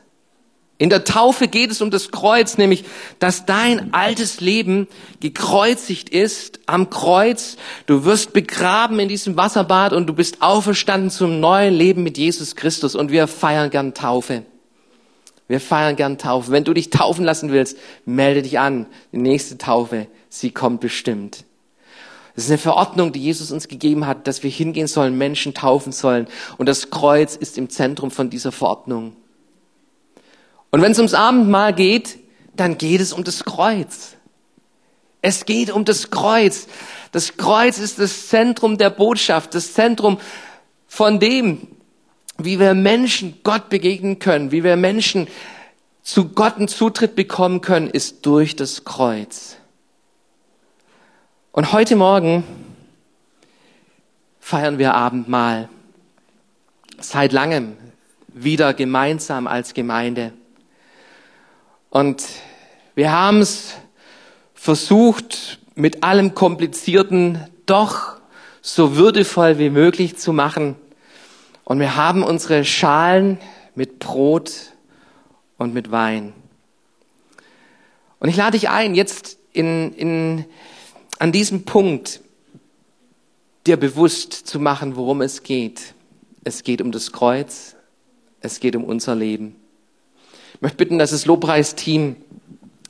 In 0.78 0.90
der 0.90 1.02
Taufe 1.02 1.48
geht 1.48 1.72
es 1.72 1.80
um 1.80 1.90
das 1.90 2.12
Kreuz, 2.12 2.56
nämlich, 2.56 2.84
dass 3.18 3.46
dein 3.46 3.92
altes 3.92 4.40
Leben 4.40 4.86
gekreuzigt 5.18 6.08
ist 6.08 6.60
am 6.66 6.88
Kreuz. 6.88 7.56
Du 7.86 8.04
wirst 8.04 8.32
begraben 8.32 9.00
in 9.00 9.08
diesem 9.08 9.36
Wasserbad 9.36 9.92
und 9.92 10.06
du 10.06 10.12
bist 10.12 10.40
auferstanden 10.40 11.10
zum 11.10 11.40
neuen 11.40 11.74
Leben 11.74 12.04
mit 12.04 12.16
Jesus 12.16 12.54
Christus. 12.54 12.94
Und 12.94 13.10
wir 13.10 13.26
feiern 13.26 13.70
gern 13.70 13.92
Taufe. 13.92 14.44
Wir 15.50 15.58
feiern 15.58 15.96
gern 15.96 16.16
Taufe. 16.16 16.52
Wenn 16.52 16.62
du 16.62 16.72
dich 16.72 16.90
taufen 16.90 17.24
lassen 17.24 17.50
willst, 17.50 17.76
melde 18.04 18.42
dich 18.42 18.60
an. 18.60 18.86
Die 19.10 19.18
nächste 19.18 19.58
Taufe, 19.58 20.06
sie 20.28 20.52
kommt 20.52 20.80
bestimmt. 20.80 21.42
Das 22.36 22.44
ist 22.44 22.50
eine 22.50 22.58
Verordnung, 22.58 23.10
die 23.10 23.18
Jesus 23.18 23.50
uns 23.50 23.66
gegeben 23.66 24.06
hat, 24.06 24.28
dass 24.28 24.44
wir 24.44 24.50
hingehen 24.50 24.86
sollen, 24.86 25.18
Menschen 25.18 25.52
taufen 25.52 25.90
sollen. 25.90 26.28
Und 26.56 26.68
das 26.68 26.90
Kreuz 26.90 27.34
ist 27.34 27.58
im 27.58 27.68
Zentrum 27.68 28.12
von 28.12 28.30
dieser 28.30 28.52
Verordnung. 28.52 29.16
Und 30.70 30.82
wenn 30.82 30.92
es 30.92 30.98
ums 30.98 31.14
Abendmahl 31.14 31.74
geht, 31.74 32.18
dann 32.54 32.78
geht 32.78 33.00
es 33.00 33.12
um 33.12 33.24
das 33.24 33.44
Kreuz. 33.44 34.14
Es 35.20 35.46
geht 35.46 35.72
um 35.72 35.84
das 35.84 36.12
Kreuz. 36.12 36.68
Das 37.10 37.36
Kreuz 37.36 37.78
ist 37.78 37.98
das 37.98 38.28
Zentrum 38.28 38.78
der 38.78 38.90
Botschaft, 38.90 39.56
das 39.56 39.72
Zentrum 39.74 40.18
von 40.86 41.18
dem, 41.18 41.66
wie 42.44 42.58
wir 42.58 42.74
Menschen 42.74 43.38
Gott 43.42 43.68
begegnen 43.68 44.18
können, 44.18 44.52
wie 44.52 44.64
wir 44.64 44.76
Menschen 44.76 45.28
zu 46.02 46.28
Gott 46.30 46.56
einen 46.56 46.68
Zutritt 46.68 47.14
bekommen 47.14 47.60
können, 47.60 47.88
ist 47.88 48.26
durch 48.26 48.56
das 48.56 48.84
Kreuz. 48.84 49.56
Und 51.52 51.72
heute 51.72 51.96
Morgen 51.96 52.44
feiern 54.40 54.78
wir 54.78 54.94
Abendmahl. 54.94 55.68
Seit 56.98 57.32
langem 57.32 57.76
wieder 58.28 58.74
gemeinsam 58.74 59.46
als 59.46 59.74
Gemeinde. 59.74 60.32
Und 61.90 62.24
wir 62.94 63.12
haben 63.12 63.40
es 63.40 63.74
versucht, 64.54 65.58
mit 65.74 66.02
allem 66.02 66.34
Komplizierten 66.34 67.46
doch 67.66 68.16
so 68.62 68.96
würdevoll 68.96 69.58
wie 69.58 69.70
möglich 69.70 70.16
zu 70.16 70.32
machen. 70.32 70.76
Und 71.70 71.78
wir 71.78 71.94
haben 71.94 72.24
unsere 72.24 72.64
Schalen 72.64 73.38
mit 73.76 74.00
Brot 74.00 74.72
und 75.56 75.72
mit 75.72 75.92
Wein. 75.92 76.32
Und 78.18 78.28
ich 78.28 78.34
lade 78.34 78.58
dich 78.58 78.70
ein, 78.70 78.96
jetzt 78.96 79.38
in, 79.52 79.94
in, 79.94 80.44
an 81.20 81.30
diesem 81.30 81.64
Punkt 81.64 82.22
dir 83.68 83.76
bewusst 83.76 84.32
zu 84.32 84.58
machen, 84.58 84.96
worum 84.96 85.22
es 85.22 85.44
geht. 85.44 85.94
Es 86.42 86.64
geht 86.64 86.82
um 86.82 86.90
das 86.90 87.12
Kreuz, 87.12 87.76
es 88.40 88.58
geht 88.58 88.74
um 88.74 88.82
unser 88.82 89.14
Leben. 89.14 89.54
Ich 90.54 90.62
möchte 90.62 90.76
bitten, 90.76 90.98
dass 90.98 91.12
das 91.12 91.24
Lobpreisteam 91.24 92.16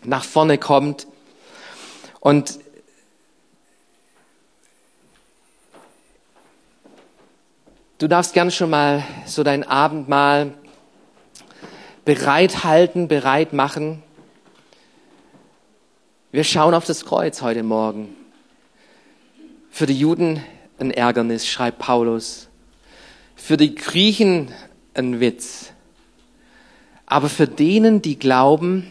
nach 0.05 0.25
vorne 0.25 0.57
kommt 0.57 1.07
und 2.21 2.60
du 8.01 8.09
darfst 8.09 8.33
gern 8.33 8.51
schon 8.51 8.71
mal 8.71 9.05
so 9.27 9.45
dein 9.45 9.63
Abendmahl 9.63 10.55
bereithalten, 12.05 13.09
bereit 13.09 13.53
machen. 13.53 14.03
Wir 16.33 16.45
schauen 16.45 16.75
auf 16.75 16.87
das 16.87 17.05
Kreuz 17.05 17.43
heute 17.43 17.63
Morgen. 17.63 18.17
Für 19.71 19.87
die 19.87 19.99
Juden 19.99 20.43
ein 20.79 20.91
Ärgernis, 20.91 21.47
schreibt 21.47 21.79
Paulus. 21.79 22.49
Für 23.37 23.59
die 23.59 23.75
Griechen 23.75 24.51
ein 24.95 25.21
Witz. 25.21 25.73
Aber 27.05 27.29
für 27.29 27.47
denen, 27.47 28.01
die 28.01 28.19
glauben, 28.19 28.91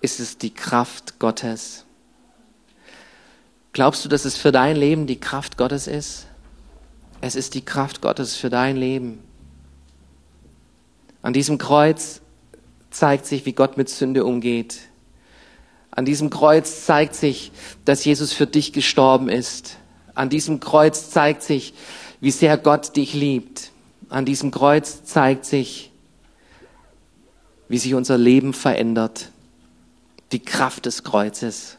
ist 0.00 0.20
es 0.20 0.38
die 0.38 0.54
Kraft 0.54 1.18
Gottes. 1.18 1.84
Glaubst 3.72 4.04
du, 4.04 4.08
dass 4.08 4.24
es 4.24 4.36
für 4.36 4.52
dein 4.52 4.76
Leben 4.76 5.08
die 5.08 5.18
Kraft 5.18 5.56
Gottes 5.56 5.88
ist? 5.88 6.26
Es 7.20 7.34
ist 7.34 7.54
die 7.54 7.64
Kraft 7.64 8.00
Gottes 8.00 8.36
für 8.36 8.50
dein 8.50 8.76
Leben. 8.76 9.22
An 11.22 11.32
diesem 11.32 11.58
Kreuz 11.58 12.20
zeigt 12.90 13.26
sich, 13.26 13.46
wie 13.46 13.52
Gott 13.52 13.76
mit 13.76 13.88
Sünde 13.88 14.24
umgeht. 14.24 14.78
An 15.90 16.04
diesem 16.04 16.30
Kreuz 16.30 16.84
zeigt 16.84 17.14
sich, 17.14 17.52
dass 17.84 18.04
Jesus 18.04 18.32
für 18.32 18.46
dich 18.46 18.72
gestorben 18.72 19.28
ist. 19.28 19.78
An 20.14 20.28
diesem 20.30 20.60
Kreuz 20.60 21.10
zeigt 21.10 21.42
sich, 21.42 21.74
wie 22.20 22.30
sehr 22.30 22.58
Gott 22.58 22.96
dich 22.96 23.14
liebt. 23.14 23.70
An 24.08 24.24
diesem 24.24 24.50
Kreuz 24.50 25.04
zeigt 25.04 25.44
sich, 25.44 25.90
wie 27.68 27.78
sich 27.78 27.94
unser 27.94 28.18
Leben 28.18 28.52
verändert. 28.52 29.30
Die 30.32 30.38
Kraft 30.38 30.86
des 30.86 31.02
Kreuzes. 31.02 31.78